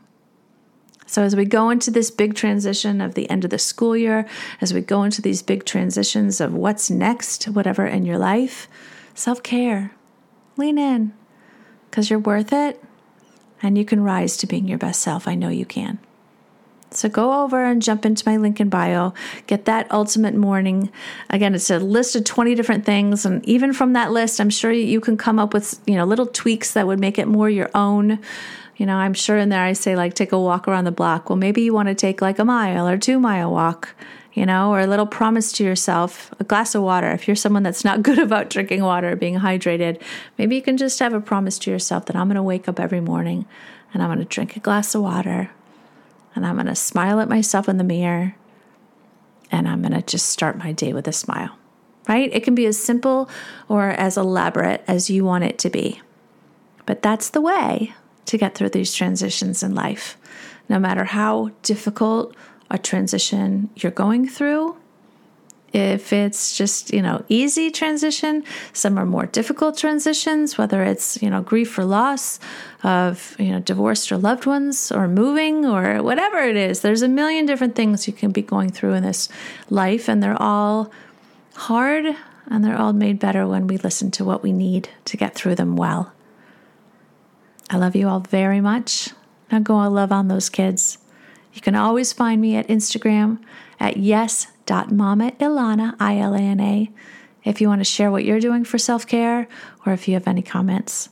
So, 1.12 1.22
as 1.22 1.36
we 1.36 1.44
go 1.44 1.68
into 1.68 1.90
this 1.90 2.10
big 2.10 2.34
transition 2.34 3.02
of 3.02 3.12
the 3.12 3.28
end 3.28 3.44
of 3.44 3.50
the 3.50 3.58
school 3.58 3.94
year, 3.94 4.26
as 4.62 4.72
we 4.72 4.80
go 4.80 5.02
into 5.02 5.20
these 5.20 5.42
big 5.42 5.66
transitions 5.66 6.40
of 6.40 6.54
what's 6.54 6.88
next, 6.88 7.44
whatever 7.44 7.84
in 7.84 8.06
your 8.06 8.16
life, 8.16 8.66
self 9.14 9.42
care, 9.42 9.92
lean 10.56 10.78
in, 10.78 11.12
because 11.90 12.08
you're 12.08 12.18
worth 12.18 12.50
it 12.50 12.82
and 13.62 13.76
you 13.76 13.84
can 13.84 14.02
rise 14.02 14.38
to 14.38 14.46
being 14.46 14.66
your 14.66 14.78
best 14.78 15.02
self. 15.02 15.28
I 15.28 15.34
know 15.34 15.50
you 15.50 15.66
can. 15.66 15.98
So 16.92 17.10
go 17.10 17.44
over 17.44 17.62
and 17.62 17.82
jump 17.82 18.06
into 18.06 18.26
my 18.26 18.38
link 18.38 18.58
in 18.58 18.70
bio, 18.70 19.12
get 19.46 19.66
that 19.66 19.92
ultimate 19.92 20.34
morning. 20.34 20.90
Again, 21.28 21.54
it's 21.54 21.68
a 21.68 21.78
list 21.78 22.16
of 22.16 22.24
20 22.24 22.54
different 22.54 22.86
things. 22.86 23.26
And 23.26 23.46
even 23.46 23.74
from 23.74 23.92
that 23.92 24.12
list, 24.12 24.40
I'm 24.40 24.48
sure 24.48 24.72
you 24.72 25.00
can 25.02 25.18
come 25.18 25.38
up 25.38 25.52
with, 25.52 25.78
you 25.86 25.96
know, 25.96 26.06
little 26.06 26.26
tweaks 26.26 26.72
that 26.72 26.86
would 26.86 27.00
make 27.00 27.18
it 27.18 27.28
more 27.28 27.50
your 27.50 27.68
own. 27.74 28.18
You 28.82 28.86
know, 28.86 28.96
I'm 28.96 29.14
sure 29.14 29.38
in 29.38 29.48
there 29.48 29.62
I 29.62 29.74
say 29.74 29.94
like 29.94 30.14
take 30.14 30.32
a 30.32 30.40
walk 30.40 30.66
around 30.66 30.86
the 30.86 30.90
block. 30.90 31.30
Well, 31.30 31.36
maybe 31.36 31.62
you 31.62 31.72
want 31.72 31.86
to 31.86 31.94
take 31.94 32.20
like 32.20 32.40
a 32.40 32.44
mile 32.44 32.88
or 32.88 32.98
two 32.98 33.20
mile 33.20 33.48
walk 33.48 33.94
you 34.32 34.44
know, 34.44 34.72
or 34.72 34.80
a 34.80 34.88
little 34.88 35.06
promise 35.06 35.52
to 35.52 35.62
yourself, 35.62 36.32
a 36.40 36.44
glass 36.44 36.74
of 36.74 36.82
water. 36.82 37.12
If 37.12 37.28
you're 37.28 37.36
someone 37.36 37.62
that's 37.62 37.84
not 37.84 38.02
good 38.08 38.18
about 38.18 38.50
drinking 38.50 38.82
water, 38.82 39.14
being 39.14 39.38
hydrated, 39.38 40.02
maybe 40.36 40.56
you 40.56 40.62
can 40.62 40.76
just 40.76 40.98
have 40.98 41.14
a 41.14 41.20
promise 41.20 41.60
to 41.60 41.70
yourself 41.70 42.06
that 42.06 42.16
I'm 42.16 42.26
going 42.26 42.34
to 42.34 42.42
wake 42.42 42.68
up 42.68 42.80
every 42.80 43.00
morning 43.00 43.46
and 43.94 44.02
I'm 44.02 44.08
going 44.08 44.18
to 44.18 44.24
drink 44.24 44.56
a 44.56 44.60
glass 44.60 44.96
of 44.96 45.02
water 45.02 45.52
and 46.34 46.44
I'm 46.44 46.56
going 46.56 46.66
to 46.66 46.74
smile 46.74 47.20
at 47.20 47.28
myself 47.28 47.68
in 47.68 47.76
the 47.76 47.84
mirror 47.84 48.34
and 49.52 49.68
I'm 49.68 49.82
going 49.82 49.92
to 49.92 50.02
just 50.02 50.28
start 50.28 50.58
my 50.58 50.72
day 50.72 50.92
with 50.92 51.06
a 51.06 51.12
smile, 51.12 51.56
right? 52.08 52.28
It 52.32 52.42
can 52.42 52.56
be 52.56 52.66
as 52.66 52.82
simple 52.82 53.30
or 53.68 53.90
as 53.90 54.16
elaborate 54.16 54.82
as 54.88 55.08
you 55.08 55.24
want 55.24 55.44
it 55.44 55.56
to 55.58 55.70
be. 55.70 56.00
But 56.84 57.00
that's 57.00 57.30
the 57.30 57.40
way 57.40 57.94
to 58.26 58.38
get 58.38 58.54
through 58.54 58.70
these 58.70 58.94
transitions 58.94 59.62
in 59.62 59.74
life. 59.74 60.16
No 60.68 60.78
matter 60.78 61.04
how 61.04 61.50
difficult 61.62 62.34
a 62.70 62.78
transition 62.78 63.70
you're 63.76 63.92
going 63.92 64.28
through, 64.28 64.76
if 65.72 66.12
it's 66.12 66.56
just, 66.56 66.92
you 66.92 67.00
know, 67.00 67.24
easy 67.28 67.70
transition, 67.70 68.44
some 68.74 68.98
are 68.98 69.06
more 69.06 69.24
difficult 69.24 69.78
transitions, 69.78 70.58
whether 70.58 70.82
it's, 70.82 71.20
you 71.22 71.30
know, 71.30 71.40
grief 71.40 71.78
or 71.78 71.84
loss 71.84 72.38
of, 72.82 73.34
you 73.38 73.50
know, 73.50 73.60
divorced 73.60 74.12
or 74.12 74.18
loved 74.18 74.44
ones 74.44 74.92
or 74.92 75.08
moving 75.08 75.64
or 75.64 76.02
whatever 76.02 76.38
it 76.38 76.56
is. 76.56 76.80
There's 76.80 77.00
a 77.00 77.08
million 77.08 77.46
different 77.46 77.74
things 77.74 78.06
you 78.06 78.12
can 78.12 78.32
be 78.32 78.42
going 78.42 78.70
through 78.70 78.92
in 78.92 79.02
this 79.02 79.30
life, 79.70 80.08
and 80.08 80.22
they're 80.22 80.40
all 80.40 80.92
hard 81.54 82.16
and 82.48 82.64
they're 82.64 82.78
all 82.78 82.92
made 82.92 83.18
better 83.18 83.46
when 83.46 83.66
we 83.66 83.78
listen 83.78 84.10
to 84.10 84.24
what 84.24 84.42
we 84.42 84.52
need 84.52 84.90
to 85.06 85.16
get 85.16 85.34
through 85.34 85.54
them 85.54 85.76
well. 85.76 86.12
I 87.72 87.78
love 87.78 87.96
you 87.96 88.06
all 88.06 88.20
very 88.20 88.60
much. 88.60 89.08
Now 89.50 89.60
go 89.60 89.76
love 89.76 90.12
on 90.12 90.28
those 90.28 90.50
kids. 90.50 90.98
You 91.54 91.62
can 91.62 91.74
always 91.74 92.12
find 92.12 92.40
me 92.40 92.54
at 92.56 92.68
Instagram 92.68 93.38
at 93.80 93.96
yes.mamailana, 93.96 95.96
I-L-A-N-A, 95.98 96.90
if 97.44 97.60
you 97.60 97.68
want 97.68 97.80
to 97.80 97.84
share 97.84 98.10
what 98.10 98.26
you're 98.26 98.40
doing 98.40 98.64
for 98.64 98.78
self-care 98.78 99.48
or 99.86 99.92
if 99.94 100.06
you 100.06 100.14
have 100.14 100.28
any 100.28 100.42
comments. 100.42 101.08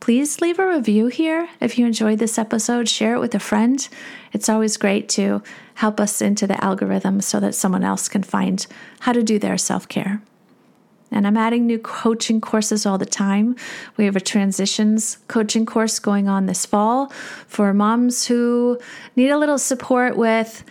Please 0.00 0.40
leave 0.40 0.58
a 0.58 0.66
review 0.66 1.06
here 1.06 1.48
if 1.60 1.78
you 1.78 1.86
enjoyed 1.86 2.18
this 2.18 2.36
episode. 2.36 2.88
Share 2.88 3.14
it 3.14 3.20
with 3.20 3.34
a 3.34 3.40
friend. 3.40 3.88
It's 4.32 4.48
always 4.48 4.76
great 4.76 5.08
to 5.10 5.40
help 5.74 6.00
us 6.00 6.20
into 6.20 6.48
the 6.48 6.62
algorithm 6.62 7.20
so 7.20 7.38
that 7.40 7.54
someone 7.54 7.84
else 7.84 8.08
can 8.08 8.24
find 8.24 8.66
how 9.00 9.12
to 9.12 9.22
do 9.22 9.38
their 9.38 9.56
self 9.56 9.88
care. 9.88 10.20
And 11.10 11.26
I'm 11.26 11.36
adding 11.36 11.66
new 11.66 11.78
coaching 11.78 12.40
courses 12.40 12.84
all 12.84 12.98
the 12.98 13.06
time. 13.06 13.56
We 13.96 14.04
have 14.06 14.16
a 14.16 14.20
transitions 14.20 15.18
coaching 15.28 15.64
course 15.64 15.98
going 15.98 16.28
on 16.28 16.46
this 16.46 16.66
fall 16.66 17.10
for 17.46 17.72
moms 17.72 18.26
who 18.26 18.78
need 19.14 19.30
a 19.30 19.38
little 19.38 19.58
support 19.58 20.16
with 20.16 20.64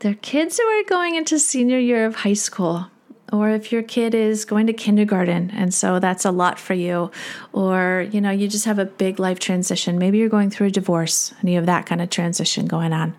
their 0.00 0.14
kids 0.14 0.58
who 0.58 0.64
are 0.64 0.84
going 0.84 1.16
into 1.16 1.38
senior 1.38 1.78
year 1.78 2.06
of 2.06 2.16
high 2.16 2.34
school. 2.34 2.86
Or 3.32 3.50
if 3.50 3.72
your 3.72 3.82
kid 3.82 4.14
is 4.14 4.44
going 4.44 4.68
to 4.68 4.72
kindergarten 4.72 5.50
and 5.50 5.74
so 5.74 5.98
that's 5.98 6.24
a 6.24 6.30
lot 6.30 6.58
for 6.58 6.74
you, 6.74 7.10
or 7.52 8.06
you 8.12 8.20
know, 8.20 8.30
you 8.30 8.46
just 8.46 8.66
have 8.66 8.78
a 8.78 8.84
big 8.84 9.18
life 9.18 9.40
transition. 9.40 9.98
Maybe 9.98 10.18
you're 10.18 10.28
going 10.28 10.50
through 10.50 10.68
a 10.68 10.70
divorce 10.70 11.34
and 11.40 11.50
you 11.50 11.56
have 11.56 11.66
that 11.66 11.86
kind 11.86 12.00
of 12.00 12.10
transition 12.10 12.66
going 12.66 12.92
on 12.92 13.16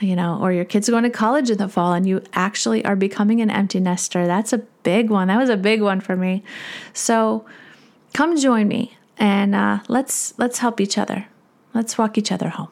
you 0.00 0.16
know, 0.16 0.38
or 0.40 0.52
your 0.52 0.64
kids 0.64 0.88
are 0.88 0.92
going 0.92 1.04
to 1.04 1.10
college 1.10 1.50
in 1.50 1.58
the 1.58 1.68
fall 1.68 1.92
and 1.92 2.06
you 2.06 2.22
actually 2.32 2.84
are 2.84 2.96
becoming 2.96 3.40
an 3.40 3.50
empty 3.50 3.80
nester. 3.80 4.26
That's 4.26 4.52
a 4.52 4.58
big 4.58 5.10
one. 5.10 5.28
That 5.28 5.38
was 5.38 5.50
a 5.50 5.56
big 5.56 5.82
one 5.82 6.00
for 6.00 6.16
me. 6.16 6.42
So 6.92 7.44
come 8.14 8.36
join 8.36 8.68
me 8.68 8.96
and 9.18 9.54
uh, 9.54 9.80
let's 9.88 10.38
let's 10.38 10.58
help 10.58 10.80
each 10.80 10.98
other. 10.98 11.26
Let's 11.74 11.98
walk 11.98 12.16
each 12.16 12.32
other 12.32 12.50
home. 12.50 12.70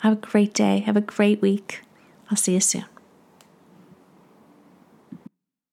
Have 0.00 0.12
a 0.12 0.16
great 0.16 0.54
day. 0.54 0.80
Have 0.80 0.96
a 0.96 1.00
great 1.00 1.40
week. 1.40 1.82
I'll 2.30 2.36
see 2.36 2.54
you 2.54 2.60
soon. 2.60 2.84